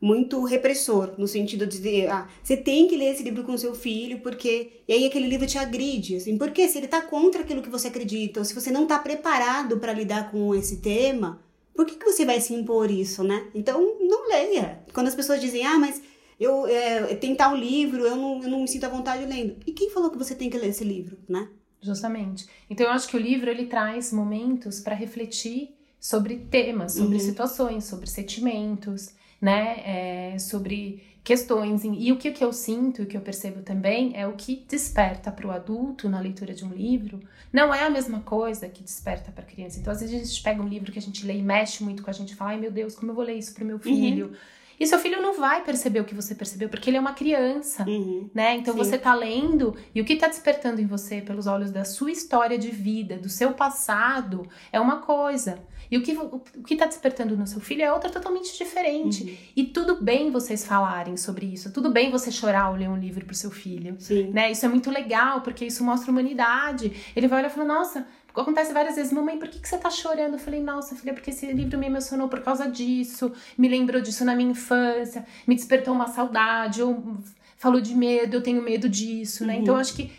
muito 0.00 0.44
repressor, 0.44 1.14
no 1.16 1.26
sentido 1.26 1.66
de 1.66 1.78
dizer, 1.78 2.10
ah, 2.10 2.28
você 2.42 2.58
tem 2.58 2.86
que 2.86 2.94
ler 2.94 3.14
esse 3.14 3.22
livro 3.22 3.42
com 3.42 3.56
seu 3.56 3.74
filho, 3.74 4.20
porque. 4.20 4.82
E 4.86 4.92
aí 4.92 5.06
aquele 5.06 5.26
livro 5.26 5.46
te 5.46 5.56
agride, 5.56 6.16
assim, 6.16 6.36
porque 6.36 6.68
se 6.68 6.76
ele 6.76 6.88
tá 6.88 7.00
contra 7.00 7.40
aquilo 7.40 7.62
que 7.62 7.70
você 7.70 7.88
acredita, 7.88 8.40
ou 8.40 8.44
se 8.44 8.54
você 8.54 8.70
não 8.70 8.86
tá 8.86 8.98
preparado 8.98 9.78
para 9.78 9.94
lidar 9.94 10.30
com 10.30 10.54
esse 10.54 10.76
tema, 10.82 11.40
por 11.74 11.86
que, 11.86 11.96
que 11.96 12.04
você 12.04 12.26
vai 12.26 12.38
se 12.38 12.52
impor 12.52 12.90
isso, 12.90 13.24
né? 13.24 13.46
Então, 13.54 13.96
não 14.00 14.28
leia. 14.28 14.80
Quando 14.92 15.08
as 15.08 15.14
pessoas 15.14 15.40
dizem, 15.40 15.64
ah, 15.64 15.78
mas 15.78 16.02
eu 16.38 16.66
é, 16.66 17.14
tentar 17.14 17.52
um 17.52 17.56
livro, 17.56 18.02
eu 18.02 18.16
não, 18.16 18.42
eu 18.42 18.48
não 18.48 18.60
me 18.62 18.68
sinto 18.68 18.84
à 18.84 18.88
vontade 18.88 19.24
lendo. 19.24 19.56
E 19.66 19.72
quem 19.72 19.90
falou 19.90 20.10
que 20.10 20.18
você 20.18 20.34
tem 20.34 20.50
que 20.50 20.58
ler 20.58 20.68
esse 20.68 20.84
livro, 20.84 21.18
né? 21.28 21.48
Justamente. 21.80 22.46
Então 22.68 22.86
eu 22.86 22.92
acho 22.92 23.08
que 23.08 23.16
o 23.16 23.20
livro 23.20 23.50
ele 23.50 23.66
traz 23.66 24.12
momentos 24.12 24.80
para 24.80 24.94
refletir 24.94 25.76
sobre 26.00 26.36
temas, 26.36 26.94
sobre 26.94 27.14
uhum. 27.16 27.20
situações, 27.20 27.84
sobre 27.84 28.08
sentimentos, 28.08 29.10
né? 29.40 30.32
É, 30.34 30.38
sobre 30.38 31.02
questões. 31.24 31.82
E 31.84 32.12
o 32.12 32.16
que, 32.16 32.30
que 32.30 32.44
eu 32.44 32.52
sinto 32.52 33.00
e 33.00 33.04
o 33.04 33.06
que 33.06 33.16
eu 33.16 33.20
percebo 33.22 33.62
também 33.62 34.12
é 34.14 34.26
o 34.26 34.32
que 34.32 34.64
desperta 34.68 35.32
para 35.32 35.46
o 35.46 35.50
adulto 35.50 36.08
na 36.08 36.20
leitura 36.20 36.52
de 36.52 36.64
um 36.64 36.70
livro 36.70 37.20
não 37.50 37.72
é 37.72 37.84
a 37.84 37.90
mesma 37.90 38.20
coisa 38.20 38.68
que 38.68 38.82
desperta 38.82 39.32
para 39.32 39.42
a 39.42 39.46
criança. 39.46 39.78
Então, 39.78 39.92
às 39.92 40.00
vezes 40.00 40.20
a 40.20 40.24
gente 40.24 40.42
pega 40.42 40.62
um 40.62 40.68
livro 40.68 40.92
que 40.92 40.98
a 40.98 41.02
gente 41.02 41.24
lê 41.24 41.38
e 41.38 41.42
mexe 41.42 41.82
muito 41.82 42.02
com 42.02 42.10
a 42.10 42.12
gente 42.12 42.32
e 42.32 42.34
fala: 42.34 42.50
ai 42.50 42.60
meu 42.60 42.70
Deus, 42.70 42.94
como 42.94 43.12
eu 43.12 43.14
vou 43.14 43.24
ler 43.24 43.38
isso 43.38 43.54
para 43.54 43.64
meu 43.64 43.76
uhum. 43.76 43.82
filho? 43.82 44.26
Uhum. 44.26 44.34
E 44.78 44.86
seu 44.86 44.98
filho 44.98 45.20
não 45.22 45.38
vai 45.38 45.62
perceber 45.62 46.00
o 46.00 46.04
que 46.04 46.14
você 46.14 46.34
percebeu, 46.34 46.68
porque 46.68 46.90
ele 46.90 46.96
é 46.96 47.00
uma 47.00 47.12
criança, 47.12 47.84
uhum. 47.88 48.28
né? 48.34 48.56
Então 48.56 48.74
Sim. 48.74 48.78
você 48.78 48.98
tá 48.98 49.14
lendo 49.14 49.76
e 49.94 50.00
o 50.00 50.04
que 50.04 50.16
tá 50.16 50.28
despertando 50.28 50.80
em 50.80 50.86
você 50.86 51.20
pelos 51.20 51.46
olhos 51.46 51.70
da 51.70 51.84
sua 51.84 52.10
história 52.10 52.58
de 52.58 52.70
vida, 52.70 53.16
do 53.16 53.28
seu 53.28 53.52
passado, 53.52 54.46
é 54.72 54.80
uma 54.80 54.98
coisa. 54.98 55.58
E 55.90 55.98
o 55.98 56.02
que, 56.02 56.12
o, 56.16 56.40
que 56.66 56.76
tá 56.76 56.86
despertando 56.86 57.36
no 57.36 57.46
seu 57.46 57.60
filho 57.60 57.82
é 57.82 57.92
outra 57.92 58.10
totalmente 58.10 58.56
diferente. 58.56 59.22
Uhum. 59.22 59.36
E 59.56 59.64
tudo 59.64 60.02
bem 60.02 60.30
vocês 60.30 60.64
falarem 60.64 61.16
sobre 61.16 61.46
isso. 61.46 61.72
Tudo 61.72 61.90
bem 61.90 62.10
você 62.10 62.32
chorar 62.32 62.62
ao 62.62 62.74
ler 62.74 62.88
um 62.88 62.96
livro 62.96 63.24
pro 63.24 63.34
seu 63.34 63.50
filho. 63.50 63.96
Sim. 63.98 64.30
Né? 64.30 64.50
Isso 64.50 64.64
é 64.64 64.68
muito 64.68 64.90
legal, 64.90 65.42
porque 65.42 65.64
isso 65.64 65.84
mostra 65.84 66.10
humanidade. 66.10 66.92
Ele 67.14 67.28
vai 67.28 67.40
olhar 67.40 67.48
e 67.48 67.54
falar, 67.54 67.66
nossa, 67.66 68.06
Acontece 68.34 68.72
várias 68.72 68.96
vezes, 68.96 69.12
mamãe, 69.12 69.38
por 69.38 69.48
que, 69.48 69.60
que 69.60 69.68
você 69.68 69.78
tá 69.78 69.90
chorando? 69.90 70.34
Eu 70.34 70.38
falei, 70.38 70.60
nossa, 70.60 70.96
filha, 70.96 71.14
porque 71.14 71.30
esse 71.30 71.46
livro 71.52 71.78
me 71.78 71.86
emocionou 71.86 72.28
por 72.28 72.40
causa 72.40 72.68
disso, 72.68 73.32
me 73.56 73.68
lembrou 73.68 74.02
disso 74.02 74.24
na 74.24 74.34
minha 74.34 74.50
infância, 74.50 75.24
me 75.46 75.54
despertou 75.54 75.94
uma 75.94 76.08
saudade, 76.08 76.82
ou 76.82 77.16
falou 77.56 77.80
de 77.80 77.94
medo, 77.94 78.36
eu 78.36 78.42
tenho 78.42 78.60
medo 78.60 78.88
disso, 78.88 79.46
né? 79.46 79.54
Uhum. 79.54 79.62
Então, 79.62 79.74
eu 79.74 79.80
acho 79.80 79.94
que 79.94 80.10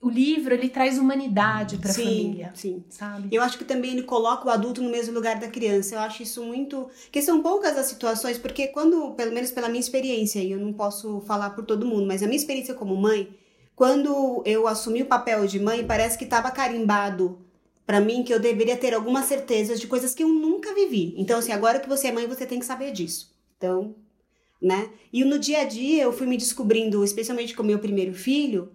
o 0.00 0.08
livro, 0.08 0.54
ele 0.54 0.68
traz 0.68 0.96
humanidade 0.96 1.76
pra 1.76 1.92
sim, 1.92 2.04
família. 2.04 2.52
Sim, 2.54 2.84
sabe? 2.88 3.28
Eu 3.32 3.42
acho 3.42 3.58
que 3.58 3.64
também 3.64 3.92
ele 3.92 4.04
coloca 4.04 4.46
o 4.46 4.50
adulto 4.50 4.80
no 4.80 4.90
mesmo 4.90 5.12
lugar 5.12 5.40
da 5.40 5.48
criança. 5.48 5.96
Eu 5.96 6.00
acho 6.00 6.22
isso 6.22 6.42
muito... 6.44 6.88
Que 7.10 7.20
são 7.20 7.42
poucas 7.42 7.76
as 7.76 7.86
situações, 7.86 8.38
porque 8.38 8.68
quando, 8.68 9.12
pelo 9.14 9.32
menos 9.32 9.50
pela 9.50 9.68
minha 9.68 9.80
experiência, 9.80 10.38
e 10.38 10.52
eu 10.52 10.58
não 10.58 10.72
posso 10.72 11.20
falar 11.22 11.50
por 11.50 11.66
todo 11.66 11.84
mundo, 11.84 12.06
mas 12.06 12.22
a 12.22 12.26
minha 12.26 12.38
experiência 12.38 12.74
como 12.74 12.96
mãe, 12.96 13.28
quando 13.74 14.42
eu 14.46 14.68
assumi 14.68 15.02
o 15.02 15.06
papel 15.06 15.46
de 15.46 15.58
mãe, 15.58 15.84
parece 15.84 16.16
que 16.16 16.24
estava 16.24 16.50
carimbado 16.50 17.38
para 17.88 18.02
mim 18.02 18.22
que 18.22 18.34
eu 18.34 18.38
deveria 18.38 18.76
ter 18.76 18.92
algumas 18.92 19.24
certezas 19.24 19.80
de 19.80 19.86
coisas 19.86 20.14
que 20.14 20.22
eu 20.22 20.28
nunca 20.28 20.74
vivi. 20.74 21.14
Então, 21.16 21.38
assim, 21.38 21.52
agora 21.52 21.80
que 21.80 21.88
você 21.88 22.08
é 22.08 22.12
mãe, 22.12 22.26
você 22.26 22.44
tem 22.44 22.58
que 22.58 22.66
saber 22.66 22.92
disso. 22.92 23.34
Então, 23.56 23.94
né? 24.60 24.90
E 25.10 25.24
no 25.24 25.38
dia 25.38 25.62
a 25.62 25.64
dia 25.64 26.02
eu 26.02 26.12
fui 26.12 26.26
me 26.26 26.36
descobrindo, 26.36 27.02
especialmente 27.02 27.56
com 27.56 27.62
meu 27.62 27.78
primeiro 27.78 28.12
filho, 28.12 28.70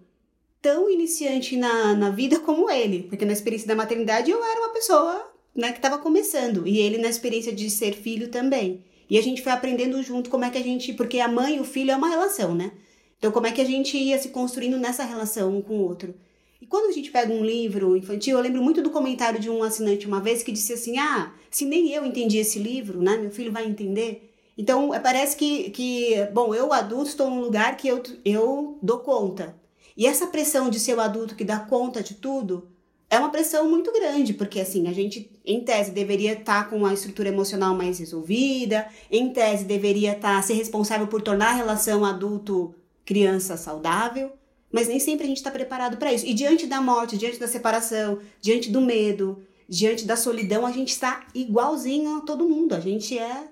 tão 0.60 0.90
iniciante 0.90 1.56
na, 1.56 1.94
na 1.94 2.10
vida 2.10 2.40
como 2.40 2.68
ele. 2.68 3.04
Porque 3.04 3.24
na 3.24 3.32
experiência 3.32 3.68
da 3.68 3.76
maternidade 3.76 4.32
eu 4.32 4.44
era 4.44 4.58
uma 4.58 4.70
pessoa 4.70 5.32
né, 5.54 5.70
que 5.70 5.78
estava 5.78 5.98
começando. 5.98 6.66
E 6.66 6.80
ele 6.80 6.98
na 6.98 7.08
experiência 7.08 7.52
de 7.52 7.70
ser 7.70 7.92
filho 7.92 8.30
também. 8.32 8.82
E 9.08 9.16
a 9.16 9.22
gente 9.22 9.42
foi 9.42 9.52
aprendendo 9.52 10.02
junto 10.02 10.28
como 10.28 10.44
é 10.44 10.50
que 10.50 10.58
a 10.58 10.62
gente. 10.62 10.92
Porque 10.92 11.20
a 11.20 11.28
mãe 11.28 11.58
e 11.58 11.60
o 11.60 11.64
filho 11.64 11.92
é 11.92 11.96
uma 11.96 12.08
relação, 12.08 12.52
né? 12.52 12.72
Então, 13.16 13.30
como 13.30 13.46
é 13.46 13.52
que 13.52 13.60
a 13.60 13.64
gente 13.64 13.96
ia 13.96 14.18
se 14.18 14.30
construindo 14.30 14.76
nessa 14.76 15.04
relação 15.04 15.56
um 15.56 15.62
com 15.62 15.78
o 15.78 15.82
outro. 15.82 16.16
E 16.64 16.66
quando 16.66 16.88
a 16.88 16.92
gente 16.92 17.10
pega 17.10 17.30
um 17.30 17.44
livro 17.44 17.94
infantil, 17.94 18.38
eu 18.38 18.42
lembro 18.42 18.62
muito 18.62 18.80
do 18.80 18.88
comentário 18.88 19.38
de 19.38 19.50
um 19.50 19.62
assinante 19.62 20.06
uma 20.06 20.18
vez 20.18 20.42
que 20.42 20.50
disse 20.50 20.72
assim: 20.72 20.96
Ah, 20.96 21.30
se 21.50 21.66
nem 21.66 21.90
eu 21.90 22.06
entendi 22.06 22.38
esse 22.38 22.58
livro, 22.58 23.02
né? 23.02 23.18
Meu 23.18 23.30
filho 23.30 23.52
vai 23.52 23.66
entender. 23.66 24.32
Então, 24.56 24.94
é, 24.94 24.98
parece 24.98 25.36
que, 25.36 25.68
que 25.68 26.14
bom, 26.32 26.54
eu 26.54 26.72
adulto 26.72 27.10
estou 27.10 27.28
num 27.28 27.42
lugar 27.42 27.76
que 27.76 27.86
eu, 27.86 28.02
eu 28.24 28.78
dou 28.80 29.00
conta. 29.00 29.54
E 29.94 30.06
essa 30.06 30.26
pressão 30.26 30.70
de 30.70 30.80
ser 30.80 30.96
o 30.96 31.02
adulto 31.02 31.36
que 31.36 31.44
dá 31.44 31.58
conta 31.58 32.02
de 32.02 32.14
tudo 32.14 32.66
é 33.10 33.18
uma 33.18 33.28
pressão 33.28 33.68
muito 33.68 33.92
grande, 33.92 34.32
porque 34.32 34.58
assim, 34.58 34.88
a 34.88 34.92
gente, 34.94 35.30
em 35.44 35.60
tese, 35.60 35.90
deveria 35.90 36.32
estar 36.32 36.64
tá 36.64 36.70
com 36.70 36.78
uma 36.78 36.94
estrutura 36.94 37.28
emocional 37.28 37.74
mais 37.74 37.98
resolvida, 37.98 38.88
em 39.10 39.28
tese, 39.34 39.66
deveria 39.66 40.12
estar 40.12 40.36
tá, 40.36 40.42
ser 40.42 40.54
responsável 40.54 41.06
por 41.08 41.20
tornar 41.20 41.48
a 41.50 41.56
relação 41.56 42.06
adulto-criança 42.06 43.58
saudável, 43.58 44.32
mas 44.74 44.88
nem 44.88 44.98
sempre 44.98 45.22
a 45.22 45.28
gente 45.28 45.36
está 45.36 45.52
preparado 45.52 45.96
para 45.98 46.12
isso. 46.12 46.26
E 46.26 46.34
diante 46.34 46.66
da 46.66 46.80
morte, 46.80 47.16
diante 47.16 47.38
da 47.38 47.46
separação, 47.46 48.18
diante 48.40 48.72
do 48.72 48.80
medo, 48.80 49.40
diante 49.68 50.04
da 50.04 50.16
solidão, 50.16 50.66
a 50.66 50.72
gente 50.72 50.88
está 50.88 51.24
igualzinho 51.32 52.16
a 52.16 52.20
todo 52.22 52.48
mundo. 52.48 52.74
A 52.74 52.80
gente 52.80 53.16
é 53.16 53.44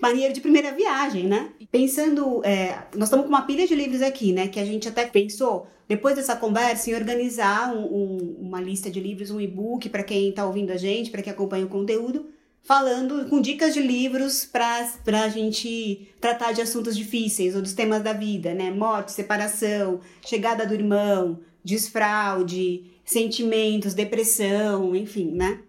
marinheiro 0.00 0.32
de 0.32 0.40
primeira 0.40 0.70
viagem, 0.70 1.24
né? 1.26 1.50
Pensando, 1.68 2.44
é, 2.44 2.78
nós 2.94 3.08
estamos 3.08 3.26
com 3.26 3.28
uma 3.28 3.42
pilha 3.42 3.66
de 3.66 3.74
livros 3.74 4.02
aqui, 4.02 4.32
né? 4.32 4.46
Que 4.46 4.60
a 4.60 4.64
gente 4.64 4.88
até 4.88 5.04
pensou, 5.04 5.66
depois 5.88 6.14
dessa 6.14 6.36
conversa, 6.36 6.88
em 6.90 6.94
organizar 6.94 7.74
um, 7.74 7.82
um, 7.82 8.36
uma 8.42 8.60
lista 8.60 8.88
de 8.88 9.00
livros, 9.00 9.32
um 9.32 9.40
e-book 9.40 9.88
para 9.88 10.04
quem 10.04 10.28
está 10.28 10.46
ouvindo 10.46 10.70
a 10.70 10.76
gente, 10.76 11.10
para 11.10 11.22
quem 11.22 11.32
acompanha 11.32 11.66
o 11.66 11.68
conteúdo, 11.68 12.26
falando 12.62 13.28
com 13.28 13.40
dicas 13.40 13.74
de 13.74 13.80
livros 13.80 14.44
para 14.44 15.24
a 15.24 15.28
gente 15.28 16.08
tratar 16.20 16.52
de 16.52 16.60
assuntos 16.60 16.96
difíceis 16.96 17.54
ou 17.56 17.62
dos 17.62 17.72
temas 17.72 18.02
da 18.02 18.12
vida, 18.12 18.54
né? 18.54 18.70
Morte, 18.70 19.12
separação, 19.12 20.00
chegada 20.24 20.64
do 20.66 20.74
irmão, 20.74 21.40
desfraude, 21.64 22.84
sentimentos, 23.04 23.94
depressão, 23.94 24.94
enfim, 24.94 25.32
né? 25.32 25.60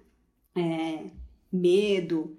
É, 0.55 1.05
medo. 1.51 2.37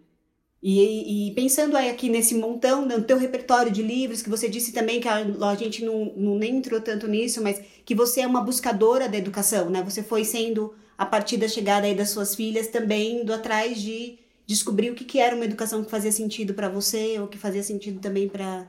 E, 0.63 1.29
e, 1.29 1.35
pensando 1.35 1.77
aí 1.77 1.91
aqui 1.91 2.09
nesse 2.09 2.35
montão, 2.35 2.87
no 2.87 3.03
teu 3.03 3.19
repertório 3.19 3.71
de 3.71 3.83
livros, 3.83 4.23
que 4.23 4.31
você 4.31 4.49
disse 4.49 4.73
também 4.73 4.99
que 4.99 5.07
a, 5.07 5.17
a 5.17 5.55
gente 5.57 5.85
não, 5.85 6.15
não 6.17 6.37
nem 6.37 6.57
entrou 6.57 6.81
tanto 6.81 7.07
nisso, 7.07 7.43
mas 7.43 7.61
que 7.85 7.95
você 7.95 8.23
é 8.23 8.27
uma 8.27 8.41
buscadora 8.41 9.07
da 9.07 9.19
educação, 9.19 9.69
né? 9.69 9.83
Você 9.83 10.03
foi 10.03 10.25
sendo, 10.25 10.73
a 10.97 11.05
partir 11.05 11.37
da 11.37 11.49
chegada 11.49 11.87
aí 11.87 11.95
das 11.95 12.11
suas 12.11 12.35
filhas, 12.35 12.69
também 12.69 13.21
indo 13.21 13.35
atrás 13.35 13.79
de 13.79 14.24
descobrir 14.47 14.91
o 14.91 14.95
que, 14.95 15.05
que 15.05 15.19
era 15.19 15.35
uma 15.35 15.45
educação 15.45 15.85
que 15.85 15.91
fazia 15.91 16.13
sentido 16.13 16.55
para 16.55 16.69
você, 16.69 17.19
ou 17.19 17.29
que 17.29 17.39
fazia 17.39 17.63
sentido 17.63 18.01
também 18.01 18.29
para 18.29 18.67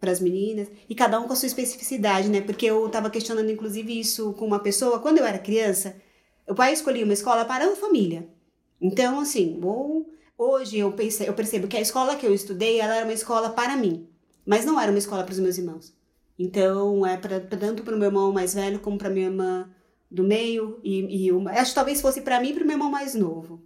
para 0.00 0.10
as 0.10 0.18
meninas, 0.18 0.66
e 0.88 0.96
cada 0.96 1.20
um 1.20 1.28
com 1.28 1.32
a 1.32 1.36
sua 1.36 1.46
especificidade, 1.46 2.28
né? 2.28 2.40
Porque 2.40 2.66
eu 2.66 2.86
estava 2.88 3.08
questionando, 3.08 3.52
inclusive, 3.52 4.00
isso 4.00 4.32
com 4.32 4.44
uma 4.44 4.58
pessoa, 4.58 4.98
quando 4.98 5.18
eu 5.18 5.24
era 5.24 5.38
criança, 5.38 5.94
o 6.48 6.56
pai 6.56 6.72
escolhia 6.72 7.04
uma 7.04 7.12
escola 7.12 7.44
para 7.44 7.66
a 7.66 7.76
família. 7.76 8.28
Então, 8.80 9.20
assim, 9.20 9.60
ou 9.62 10.12
Hoje 10.44 10.76
eu, 10.76 10.90
pensei, 10.92 11.28
eu 11.28 11.34
percebo 11.34 11.68
que 11.68 11.76
a 11.76 11.80
escola 11.80 12.16
que 12.16 12.26
eu 12.26 12.34
estudei 12.34 12.80
ela 12.80 12.96
era 12.96 13.04
uma 13.04 13.12
escola 13.12 13.50
para 13.50 13.76
mim, 13.76 14.08
mas 14.44 14.64
não 14.64 14.80
era 14.80 14.90
uma 14.90 14.98
escola 14.98 15.22
para 15.22 15.32
os 15.32 15.38
meus 15.38 15.56
irmãos. 15.56 15.94
Então, 16.36 17.06
é 17.06 17.16
pra, 17.16 17.38
tanto 17.38 17.84
para 17.84 17.94
o 17.94 17.96
meu 17.96 18.08
irmão 18.08 18.32
mais 18.32 18.52
velho 18.52 18.80
como 18.80 18.98
para 18.98 19.08
minha 19.08 19.26
irmã 19.26 19.70
do 20.10 20.24
meio 20.24 20.80
e, 20.82 21.26
e 21.26 21.32
uma, 21.32 21.52
acho 21.52 21.70
que 21.70 21.76
talvez 21.76 22.00
fosse 22.00 22.22
para 22.22 22.40
mim 22.40 22.48
e 22.48 22.54
para 22.54 22.64
o 22.64 22.66
meu 22.66 22.74
irmão 22.74 22.90
mais 22.90 23.14
novo, 23.14 23.62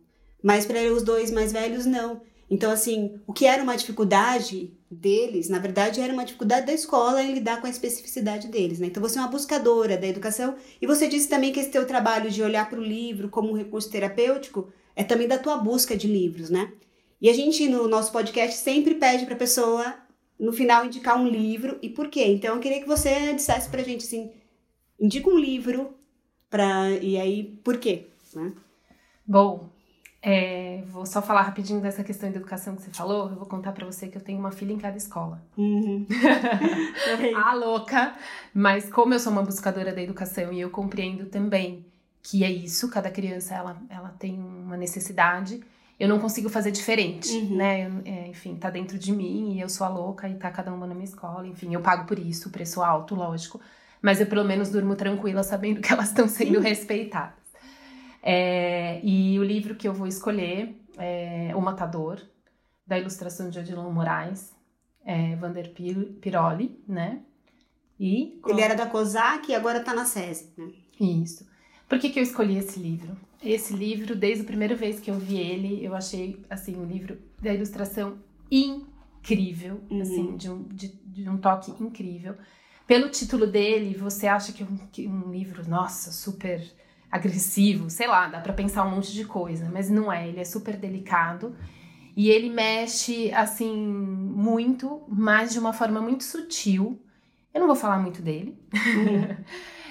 mas 0.46 0.64
para 0.64 0.80
os 0.92 1.02
dois 1.02 1.32
mais 1.32 1.52
velhos 1.52 1.87
não. 1.87 2.20
Então, 2.48 2.70
assim, 2.70 3.20
o 3.26 3.32
que 3.32 3.46
era 3.46 3.64
uma 3.64 3.76
dificuldade 3.76 4.72
deles, 4.88 5.48
na 5.48 5.59
verdade, 5.59 6.00
era 6.00 6.12
uma 6.12 6.24
dificuldade 6.24 6.66
da 6.66 6.72
escola 6.72 7.20
em 7.20 7.35
lidar 7.35 7.61
com 7.61 7.66
a 7.66 7.70
especificidade 7.70 8.46
deles, 8.46 8.78
né? 8.78 8.87
Então, 8.87 9.02
você 9.02 9.18
é 9.18 9.22
uma 9.22 9.26
buscadora 9.26 9.96
da 9.98 10.06
educação 10.06 10.54
e 10.80 10.87
você 10.87 11.09
disse 11.09 11.28
também 11.28 11.52
que 11.52 11.59
esse 11.59 11.70
teu 11.70 11.85
trabalho 11.85 12.30
de 12.30 12.44
olhar 12.44 12.70
para 12.70 12.78
o 12.78 12.85
livro 12.85 13.28
como 13.28 13.50
um 13.50 13.56
recurso 13.56 13.90
terapêutico 13.90 14.68
é 14.94 15.02
também 15.02 15.26
da 15.26 15.37
tua 15.37 15.56
busca 15.56 15.96
de 15.96 16.06
livros, 16.06 16.48
né? 16.48 16.72
E 17.20 17.28
a 17.28 17.32
gente, 17.32 17.68
no 17.68 17.88
nosso 17.88 18.12
podcast, 18.12 18.56
sempre 18.56 18.94
pede 18.94 19.24
para 19.24 19.35
a 19.35 19.38
pessoa, 19.38 19.96
no 20.38 20.52
final, 20.52 20.87
indicar 20.87 21.20
um 21.20 21.26
livro 21.26 21.76
e 21.82 21.88
por 21.88 22.06
quê. 22.06 22.24
Então, 22.26 22.54
eu 22.54 22.61
queria 22.61 22.80
que 22.80 22.87
você 22.87 23.35
dissesse 23.35 23.68
para 23.68 23.80
a 23.80 23.85
gente, 23.85 24.04
assim, 24.04 24.30
indica 25.00 25.28
um 25.28 25.40
livro, 25.40 25.92
pra, 26.48 26.88
e 27.02 27.16
aí, 27.16 27.59
por 27.64 27.78
quê, 27.78 28.06
né? 28.32 28.52
Bom, 29.26 29.74
é, 30.28 30.82
vou 30.88 31.06
só 31.06 31.22
falar 31.22 31.42
rapidinho 31.42 31.80
dessa 31.80 32.02
questão 32.02 32.28
de 32.28 32.36
educação 32.36 32.74
que 32.74 32.82
você 32.82 32.90
falou. 32.90 33.30
Eu 33.30 33.36
vou 33.36 33.46
contar 33.46 33.70
para 33.70 33.86
você 33.86 34.08
que 34.08 34.18
eu 34.18 34.20
tenho 34.20 34.40
uma 34.40 34.50
filha 34.50 34.72
em 34.72 34.76
cada 34.76 34.96
escola. 34.96 35.40
Uhum. 35.56 36.04
a 37.36 37.54
louca! 37.54 38.12
Mas 38.52 38.90
como 38.90 39.14
eu 39.14 39.20
sou 39.20 39.30
uma 39.30 39.44
buscadora 39.44 39.92
da 39.92 40.02
educação 40.02 40.52
e 40.52 40.60
eu 40.60 40.68
compreendo 40.68 41.26
também 41.26 41.86
que 42.20 42.42
é 42.42 42.50
isso, 42.50 42.90
cada 42.90 43.08
criança 43.08 43.54
ela, 43.54 43.80
ela 43.88 44.08
tem 44.18 44.36
uma 44.36 44.76
necessidade. 44.76 45.60
Eu 45.98 46.08
não 46.08 46.18
consigo 46.18 46.48
fazer 46.48 46.72
diferente, 46.72 47.30
uhum. 47.30 47.56
né? 47.56 47.82
É, 48.04 48.26
enfim, 48.26 48.56
tá 48.56 48.68
dentro 48.68 48.98
de 48.98 49.12
mim 49.12 49.54
e 49.54 49.60
eu 49.60 49.68
sou 49.68 49.86
a 49.86 49.90
louca 49.90 50.28
e 50.28 50.34
tá 50.34 50.50
cada 50.50 50.74
uma 50.74 50.88
na 50.88 50.94
minha 50.94 51.04
escola. 51.04 51.46
Enfim, 51.46 51.72
eu 51.72 51.80
pago 51.80 52.04
por 52.04 52.18
isso, 52.18 52.50
preço 52.50 52.82
alto, 52.82 53.14
lógico. 53.14 53.60
Mas 54.02 54.20
eu 54.20 54.26
pelo 54.26 54.44
menos 54.44 54.70
durmo 54.70 54.96
tranquila 54.96 55.44
sabendo 55.44 55.80
que 55.80 55.92
elas 55.92 56.08
estão 56.08 56.26
sendo 56.26 56.58
respeitadas. 56.58 57.45
É, 58.28 59.00
e 59.04 59.38
o 59.38 59.44
livro 59.44 59.76
que 59.76 59.86
eu 59.86 59.94
vou 59.94 60.08
escolher 60.08 60.76
é 60.98 61.54
O 61.54 61.60
Matador, 61.60 62.20
da 62.84 62.98
ilustração 62.98 63.48
de 63.48 63.60
Odilon 63.60 63.88
Moraes, 63.92 64.52
é, 65.04 65.36
Vander 65.36 65.72
Piroli, 65.72 66.76
né? 66.88 67.20
E, 68.00 68.40
Ele 68.44 68.60
era 68.60 68.74
da 68.74 68.86
COSAC 68.86 69.52
e 69.52 69.54
agora 69.54 69.78
tá 69.78 69.94
na 69.94 70.04
SESI, 70.04 70.52
né? 70.58 70.72
Isso. 71.00 71.46
Por 71.88 72.00
que, 72.00 72.10
que 72.10 72.18
eu 72.18 72.22
escolhi 72.24 72.58
esse 72.58 72.80
livro? 72.80 73.16
Esse 73.40 73.72
livro, 73.72 74.16
desde 74.16 74.42
a 74.42 74.46
primeira 74.46 74.74
vez 74.74 74.98
que 74.98 75.08
eu 75.08 75.14
vi 75.14 75.38
ele, 75.38 75.84
eu 75.84 75.94
achei, 75.94 76.44
assim, 76.50 76.74
um 76.74 76.84
livro 76.84 77.16
da 77.40 77.54
ilustração 77.54 78.18
incrível, 78.50 79.80
uhum. 79.88 80.00
assim, 80.02 80.36
de 80.36 80.50
um, 80.50 80.64
de, 80.64 80.88
de, 80.88 81.30
um 81.30 81.38
toque 81.38 81.70
incrível. 81.80 82.34
Pelo 82.88 83.08
título 83.08 83.46
dele, 83.46 83.96
você 83.96 84.26
acha 84.26 84.52
que 84.52 84.64
é 84.64 84.66
um, 84.66 84.76
que 84.90 85.06
um 85.06 85.30
livro, 85.30 85.68
nossa, 85.68 86.10
super 86.10 86.60
agressivo, 87.16 87.90
sei 87.90 88.07
lá, 88.07 88.29
dá 88.29 88.40
para 88.40 88.52
pensar 88.52 88.85
um 88.85 88.90
monte 88.90 89.12
de 89.12 89.24
coisa, 89.24 89.68
mas 89.72 89.90
não 89.90 90.12
é, 90.12 90.29
ele 90.29 90.40
é 90.40 90.44
super 90.44 90.76
delicado. 90.76 91.57
E 92.16 92.31
ele 92.31 92.48
mexe, 92.48 93.31
assim, 93.33 93.76
muito, 93.76 95.02
mas 95.09 95.52
de 95.52 95.59
uma 95.59 95.72
forma 95.72 96.00
muito 96.00 96.24
sutil. 96.24 96.98
Eu 97.52 97.61
não 97.61 97.66
vou 97.66 97.76
falar 97.76 97.98
muito 97.98 98.22
dele. 98.22 98.59
Uhum. 98.72 99.37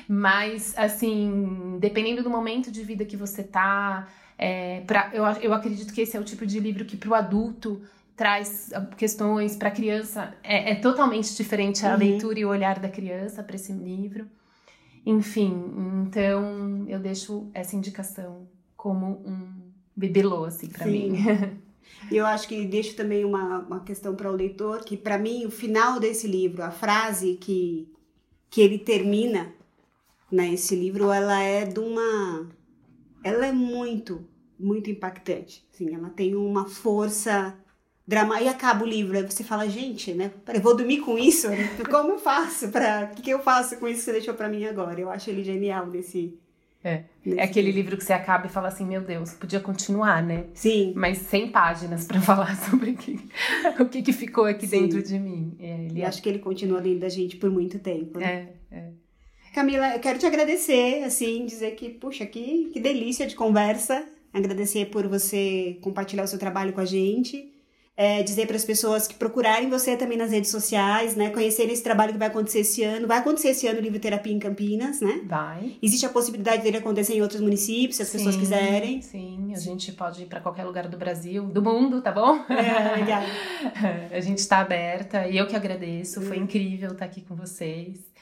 Mas, 0.08 0.78
assim, 0.78 1.78
dependendo 1.80 2.22
do 2.22 2.30
momento 2.30 2.72
de 2.72 2.84
vida 2.84 3.04
que 3.06 3.18
você 3.18 3.44
tá, 3.44 4.08
é, 4.38 4.82
pra, 4.82 5.10
eu, 5.14 5.24
eu 5.42 5.54
acredito 5.54 5.94
que 5.94 6.02
esse 6.02 6.16
é 6.16 6.20
o 6.20 6.24
tipo 6.24 6.46
de 6.46 6.60
livro 6.60 6.86
que 6.86 6.96
para 6.96 7.10
o 7.10 7.16
adulto 7.16 7.82
traz 8.16 8.72
questões 8.98 9.56
para 9.56 9.70
a 9.70 9.72
criança 9.72 10.34
é, 10.44 10.72
é, 10.72 10.76
totalmente 10.76 11.36
diferente 11.36 11.86
a 11.86 11.94
uhum. 11.94 11.98
leitura 11.98 12.40
e 12.40 12.46
o 12.46 12.50
olhar 12.50 12.80
da 12.80 12.88
criança 12.88 13.44
para 13.44 13.56
esse 13.56 13.74
livro. 13.74 14.28
Enfim, 15.06 15.54
então 16.02 16.86
eu 16.88 17.00
deixo 17.00 17.48
essa 17.54 17.76
indicação 17.76 18.48
como 18.76 19.22
um 19.26 19.72
bibelô 19.96 20.46
assim 20.46 20.68
para 20.68 20.86
mim. 20.86 21.14
E 22.12 22.18
eu 22.18 22.26
acho 22.26 22.48
que 22.48 22.66
deixo 22.66 22.96
também 22.96 23.24
uma, 23.24 23.60
uma 23.60 23.80
questão 23.80 24.16
para 24.16 24.30
o 24.30 24.36
leitor 24.36 24.84
que 24.84 24.98
para 24.98 25.20
mim 25.20 25.46
o 25.46 25.52
final 25.52 26.00
desse 26.00 26.28
livro, 26.28 26.64
a 26.64 26.72
frase 26.72 27.36
que 27.36 27.88
que 28.50 28.60
ele 28.60 28.80
termina 28.80 29.54
né? 30.32 30.54
Esse 30.54 30.76
livro, 30.76 31.12
ela 31.12 31.42
é 31.42 31.66
de 31.66 31.80
uma... 31.80 32.50
Ela 33.24 33.48
é 33.48 33.52
muito, 33.52 34.28
muito 34.60 34.90
impactante. 34.90 35.66
Assim, 35.74 35.94
ela 35.94 36.10
tem 36.10 36.36
uma 36.36 36.68
força 36.68 37.58
drama 38.08 38.42
e 38.42 38.48
acaba 38.48 38.84
o 38.84 38.88
livro 38.88 39.18
aí 39.18 39.24
você 39.24 39.44
fala 39.44 39.68
gente 39.68 40.14
né 40.14 40.32
peraí, 40.46 40.62
vou 40.62 40.76
dormir 40.76 41.00
com 41.00 41.18
isso 41.18 41.48
como 41.90 42.14
eu 42.14 42.20
faço 42.20 42.70
para 42.70 43.10
o 43.12 43.16
que, 43.16 43.22
que 43.24 43.30
eu 43.32 43.40
faço 43.40 43.78
com 43.78 43.88
isso 43.88 44.00
que 44.00 44.06
você 44.06 44.12
deixou 44.14 44.34
para 44.34 44.50
mim 44.50 44.66
agora 44.66 45.00
eu 45.00 45.10
acho 45.10 45.30
ele 45.30 45.44
genial 45.44 45.88
nesse 45.88 46.38
é. 46.86 47.04
é 47.26 47.42
aquele 47.42 47.72
livro 47.72 47.98
que 47.98 48.04
você 48.04 48.14
acaba 48.14 48.46
e 48.46 48.50
fala 48.50 48.68
assim, 48.68 48.86
meu 48.86 49.02
Deus, 49.02 49.34
podia 49.34 49.60
continuar, 49.60 50.22
né? 50.22 50.46
Sim. 50.54 50.94
Mas 50.96 51.18
100 51.18 51.50
páginas 51.50 52.06
para 52.06 52.22
falar 52.22 52.56
sobre 52.56 52.92
o 52.92 52.96
que, 52.96 53.20
o 53.80 53.86
que, 53.88 54.04
que 54.04 54.14
ficou 54.14 54.46
aqui 54.46 54.68
Sim. 54.68 54.82
dentro 54.82 55.02
de 55.02 55.18
mim. 55.18 55.58
É, 55.60 55.86
ele... 55.86 56.04
acho 56.04 56.22
que 56.22 56.30
ele 56.30 56.38
continua 56.38 56.80
dentro 56.80 57.00
da 57.00 57.10
gente 57.10 57.38
por 57.38 57.50
muito 57.50 57.80
tempo. 57.80 58.20
Né? 58.20 58.50
É, 58.72 58.78
é. 58.78 58.90
Camila, 59.52 59.96
eu 59.96 60.00
quero 60.00 60.20
te 60.20 60.28
agradecer, 60.28 61.04
assim, 61.04 61.44
dizer 61.48 61.72
que, 61.72 61.90
puxa, 61.90 62.24
que, 62.26 62.70
que 62.72 62.80
delícia 62.80 63.26
de 63.26 63.36
conversa. 63.36 64.08
Agradecer 64.32 64.88
por 64.88 65.08
você 65.08 65.80
compartilhar 65.82 66.24
o 66.24 66.28
seu 66.28 66.38
trabalho 66.38 66.72
com 66.72 66.82
a 66.82 66.86
gente. 66.86 67.52
É, 67.98 68.22
dizer 68.24 68.46
para 68.46 68.58
as 68.58 68.66
pessoas 68.66 69.08
que 69.08 69.16
procurarem 69.16 69.70
você 69.70 69.96
também 69.96 70.18
nas 70.18 70.32
redes 70.32 70.52
sociais, 70.52 71.16
né? 71.16 71.30
Conhecerem 71.30 71.72
esse 71.72 71.84
trabalho 71.84 72.12
que 72.12 72.20
vai 72.20 72.28
acontecer 72.28 72.60
esse 72.60 72.84
ano. 72.84 73.08
Vai 73.08 73.20
acontecer 73.20 73.50
esse 73.50 73.68
ano 73.68 73.80
o 73.80 73.82
Livro 73.82 74.00
Terapia 74.00 74.34
em 74.34 74.40
Campinas, 74.40 75.00
né? 75.00 75.22
Vai. 75.26 75.78
Existe 75.82 76.06
a 76.06 76.10
possibilidade 76.10 76.62
dele 76.62 76.78
acontecer 76.78 77.16
em 77.16 77.22
outros 77.22 77.40
municípios, 77.40 77.96
se 77.96 78.02
as 78.02 78.10
sim, 78.10 78.18
pessoas 78.18 78.36
quiserem. 78.36 79.02
Sim, 79.02 79.54
a 79.54 79.60
gente 79.60 79.94
pode 79.94 80.24
ir 80.24 80.26
para 80.26 80.42
qualquer 80.42 80.66
lugar 80.66 80.90
do 80.90 80.98
Brasil, 80.98 81.46
do 81.46 81.62
mundo, 81.62 82.02
tá 82.02 82.12
bom? 82.12 82.44
É, 82.50 82.96
legal. 83.00 83.24
a 84.12 84.20
gente 84.20 84.40
está 84.40 84.60
aberta 84.60 85.28
e 85.28 85.38
eu 85.38 85.48
que 85.48 85.56
agradeço. 85.56 86.22
Foi 86.22 86.38
uhum. 86.38 86.44
incrível 86.44 86.92
estar 86.92 87.06
aqui 87.06 87.22
com 87.22 87.36
vocês. 87.36 88.15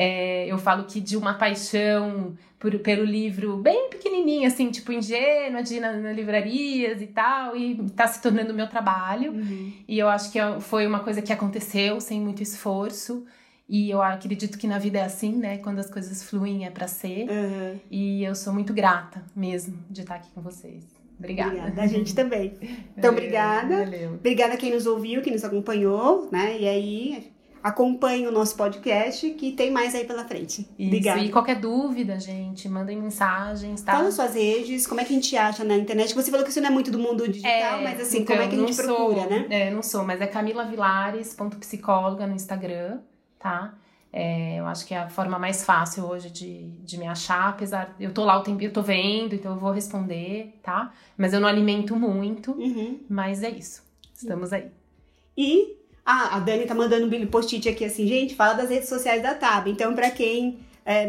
É, 0.00 0.46
eu 0.46 0.56
falo 0.58 0.84
que 0.84 1.00
de 1.00 1.16
uma 1.16 1.34
paixão 1.34 2.36
por, 2.56 2.78
pelo 2.78 3.04
livro 3.04 3.56
bem 3.56 3.90
pequenininho, 3.90 4.46
assim, 4.46 4.70
tipo 4.70 4.92
ingênua, 4.92 5.60
de 5.60 5.74
ir 5.74 5.80
na, 5.80 5.92
na 5.92 6.12
livrarias 6.12 7.02
e 7.02 7.08
tal, 7.08 7.56
e 7.56 7.74
tá 7.96 8.06
se 8.06 8.22
tornando 8.22 8.54
meu 8.54 8.68
trabalho. 8.68 9.32
Uhum. 9.32 9.72
E 9.88 9.98
eu 9.98 10.08
acho 10.08 10.30
que 10.30 10.38
é, 10.38 10.60
foi 10.60 10.86
uma 10.86 11.00
coisa 11.00 11.20
que 11.20 11.32
aconteceu 11.32 12.00
sem 12.00 12.20
muito 12.20 12.40
esforço. 12.40 13.26
E 13.68 13.90
eu 13.90 14.00
acredito 14.00 14.56
que 14.56 14.68
na 14.68 14.78
vida 14.78 15.00
é 15.00 15.02
assim, 15.02 15.32
né? 15.32 15.58
Quando 15.58 15.80
as 15.80 15.90
coisas 15.90 16.22
fluem 16.22 16.64
é 16.64 16.70
para 16.70 16.86
ser. 16.86 17.28
Uhum. 17.28 17.80
E 17.90 18.22
eu 18.22 18.36
sou 18.36 18.52
muito 18.52 18.72
grata 18.72 19.24
mesmo 19.34 19.82
de 19.90 20.02
estar 20.02 20.14
aqui 20.14 20.30
com 20.32 20.40
vocês. 20.40 20.84
Obrigada. 21.18 21.50
Obrigada, 21.50 21.82
a 21.82 21.86
gente 21.88 22.14
também. 22.14 22.54
Então, 22.96 23.10
obrigada. 23.10 23.84
Valeu. 23.84 24.14
Obrigada 24.14 24.54
a 24.54 24.56
quem 24.56 24.72
nos 24.72 24.86
ouviu, 24.86 25.22
quem 25.22 25.32
nos 25.32 25.44
acompanhou, 25.44 26.28
né? 26.30 26.56
E 26.58 26.68
aí, 26.68 27.32
acompanhe 27.62 28.26
o 28.26 28.32
nosso 28.32 28.56
podcast 28.56 29.28
que 29.30 29.52
tem 29.52 29.70
mais 29.70 29.94
aí 29.94 30.04
pela 30.04 30.24
frente. 30.24 30.68
Isso. 30.78 30.88
Obrigada. 30.88 31.20
E 31.20 31.30
qualquer 31.30 31.60
dúvida, 31.60 32.18
gente, 32.18 32.68
mandem 32.68 33.00
mensagens, 33.00 33.82
tá? 33.82 33.92
Fala 33.92 34.10
suas 34.10 34.34
redes, 34.34 34.86
como 34.86 35.00
é 35.00 35.04
que 35.04 35.12
a 35.12 35.16
gente 35.16 35.36
acha 35.36 35.64
na 35.64 35.76
internet? 35.76 36.14
Você 36.14 36.30
falou 36.30 36.44
que 36.44 36.50
isso 36.50 36.60
não 36.60 36.68
é 36.68 36.72
muito 36.72 36.90
do 36.90 36.98
mundo 36.98 37.28
digital, 37.28 37.50
é, 37.50 37.82
mas 37.82 38.00
assim, 38.00 38.20
então, 38.20 38.36
como 38.36 38.46
é 38.46 38.50
que 38.50 38.56
a 38.56 38.66
gente 38.66 38.76
procura, 38.76 39.20
sou, 39.20 39.30
né? 39.30 39.46
É, 39.50 39.70
não 39.70 39.82
sou, 39.82 40.04
mas 40.04 40.20
é 40.20 40.26
camilavilares.psicóloga 40.26 42.26
no 42.26 42.34
Instagram, 42.34 43.00
tá? 43.38 43.74
É, 44.12 44.58
eu 44.58 44.66
acho 44.66 44.86
que 44.86 44.94
é 44.94 44.98
a 44.98 45.08
forma 45.08 45.38
mais 45.38 45.64
fácil 45.64 46.04
hoje 46.04 46.30
de, 46.30 46.70
de 46.82 46.98
me 46.98 47.06
achar, 47.06 47.50
apesar. 47.50 47.94
Eu 48.00 48.12
tô 48.12 48.24
lá 48.24 48.38
o 48.38 48.42
tempo, 48.42 48.62
eu 48.62 48.72
tô 48.72 48.82
vendo, 48.82 49.34
então 49.34 49.52
eu 49.52 49.58
vou 49.58 49.70
responder, 49.70 50.58
tá? 50.62 50.92
Mas 51.16 51.32
eu 51.32 51.40
não 51.40 51.48
alimento 51.48 51.94
muito, 51.94 52.52
uhum. 52.52 53.00
mas 53.08 53.42
é 53.42 53.50
isso. 53.50 53.82
Estamos 54.14 54.52
aí. 54.52 54.70
E 55.36 55.77
ah, 56.10 56.36
a 56.36 56.38
Dani 56.38 56.64
tá 56.64 56.74
mandando 56.74 57.14
um 57.14 57.26
post-it 57.26 57.68
aqui 57.68 57.84
assim, 57.84 58.06
gente, 58.06 58.34
fala 58.34 58.54
das 58.54 58.70
redes 58.70 58.88
sociais 58.88 59.22
da 59.22 59.34
Tab. 59.34 59.68
Então, 59.68 59.94
para 59.94 60.10
quem 60.10 60.58
é, 60.82 61.06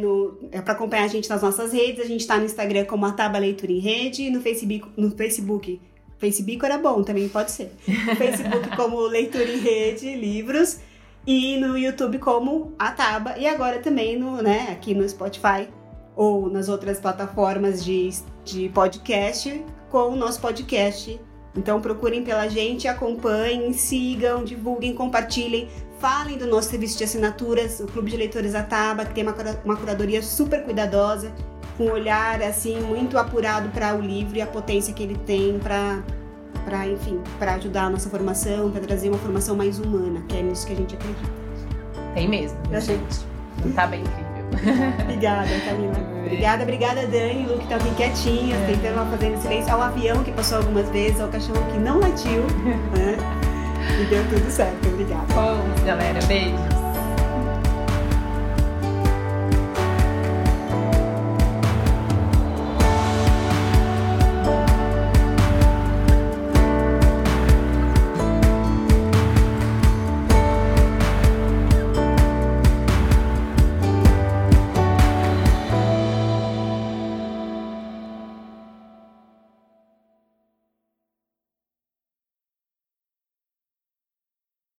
é 0.51 0.61
para 0.61 0.73
acompanhar 0.73 1.05
a 1.05 1.07
gente 1.07 1.29
nas 1.29 1.41
nossas 1.41 1.71
redes, 1.71 2.03
a 2.03 2.05
gente 2.05 2.27
tá 2.27 2.37
no 2.37 2.43
Instagram 2.43 2.83
como 2.83 3.05
a 3.05 3.13
Taba 3.13 3.37
Leitura 3.37 3.71
em 3.71 3.79
Rede, 3.79 4.29
no 4.29 4.41
Facebook, 4.41 4.89
no 4.97 5.11
Facebook. 5.11 5.79
Facebook 6.17 6.65
era 6.65 6.77
bom, 6.77 7.01
também 7.01 7.29
pode 7.29 7.51
ser. 7.51 7.71
No 7.87 8.13
Facebook 8.17 8.69
como 8.75 8.99
Leitura 9.03 9.49
em 9.49 9.59
Rede, 9.59 10.13
livros 10.15 10.79
e 11.25 11.55
no 11.55 11.77
YouTube 11.77 12.19
como 12.19 12.73
a 12.77 12.91
Taba 12.91 13.37
e 13.37 13.47
agora 13.47 13.79
também 13.79 14.19
no, 14.19 14.41
né, 14.41 14.67
aqui 14.69 14.93
no 14.93 15.07
Spotify 15.07 15.69
ou 16.13 16.49
nas 16.49 16.67
outras 16.67 16.99
plataformas 16.99 17.85
de, 17.85 18.09
de 18.43 18.67
podcast 18.67 19.63
com 19.89 20.09
o 20.09 20.15
nosso 20.17 20.41
podcast 20.41 21.17
então 21.55 21.81
procurem 21.81 22.23
pela 22.23 22.47
gente, 22.47 22.87
acompanhem, 22.87 23.73
sigam, 23.73 24.43
divulguem, 24.43 24.93
compartilhem, 24.93 25.67
falem 25.99 26.37
do 26.37 26.47
nosso 26.47 26.69
serviço 26.69 26.97
de 26.97 27.03
assinaturas, 27.03 27.79
o 27.79 27.87
Clube 27.87 28.11
de 28.11 28.17
Leitores 28.17 28.55
Ataba, 28.55 29.05
que 29.05 29.13
tem 29.13 29.23
uma, 29.23 29.35
uma 29.65 29.75
curadoria 29.75 30.21
super 30.21 30.63
cuidadosa, 30.63 31.31
com 31.77 31.85
um 31.85 31.91
olhar 31.91 32.41
assim 32.41 32.79
muito 32.81 33.17
apurado 33.17 33.69
para 33.69 33.95
o 33.95 34.01
livro 34.01 34.37
e 34.37 34.41
a 34.41 34.47
potência 34.47 34.93
que 34.93 35.03
ele 35.03 35.17
tem 35.25 35.59
para 35.59 36.01
para 36.65 36.85
enfim, 36.87 37.19
para 37.39 37.55
ajudar 37.55 37.85
a 37.85 37.89
nossa 37.89 38.09
formação, 38.09 38.69
para 38.69 38.81
trazer 38.81 39.09
uma 39.09 39.17
formação 39.17 39.55
mais 39.55 39.79
humana, 39.79 40.23
que 40.27 40.37
é 40.37 40.41
nisso 40.41 40.67
que 40.67 40.73
a 40.73 40.75
gente 40.75 40.95
acredita. 40.95 41.31
Tem 42.13 42.27
mesmo, 42.27 42.57
gente. 42.79 43.73
Tá 43.73 43.87
bem 43.87 44.01
incrível. 44.01 45.03
obrigada, 45.03 45.49
Camila. 45.65 46.18
Obrigada, 46.29 46.61
obrigada, 46.61 47.07
Dani. 47.07 47.47
Lu, 47.47 47.57
que 47.57 47.67
tá 47.67 47.77
aqui 47.77 47.89
quietinha, 47.95 48.55
é. 48.55 48.65
tentando 48.67 49.09
fazer 49.09 49.35
silêncio. 49.39 49.73
Ao 49.73 49.81
avião 49.81 50.23
que 50.23 50.31
passou 50.31 50.59
algumas 50.59 50.87
vezes, 50.89 51.19
ao 51.19 51.27
cachorro 51.27 51.63
que 51.71 51.79
não 51.79 51.99
latiu. 51.99 52.43
né? 52.93 53.17
E 53.99 54.05
deu 54.05 54.23
tudo 54.29 54.49
certo. 54.51 54.87
Obrigada. 54.89 55.25
Bom, 55.33 55.85
galera. 55.85 56.19
Beijos. 56.27 56.78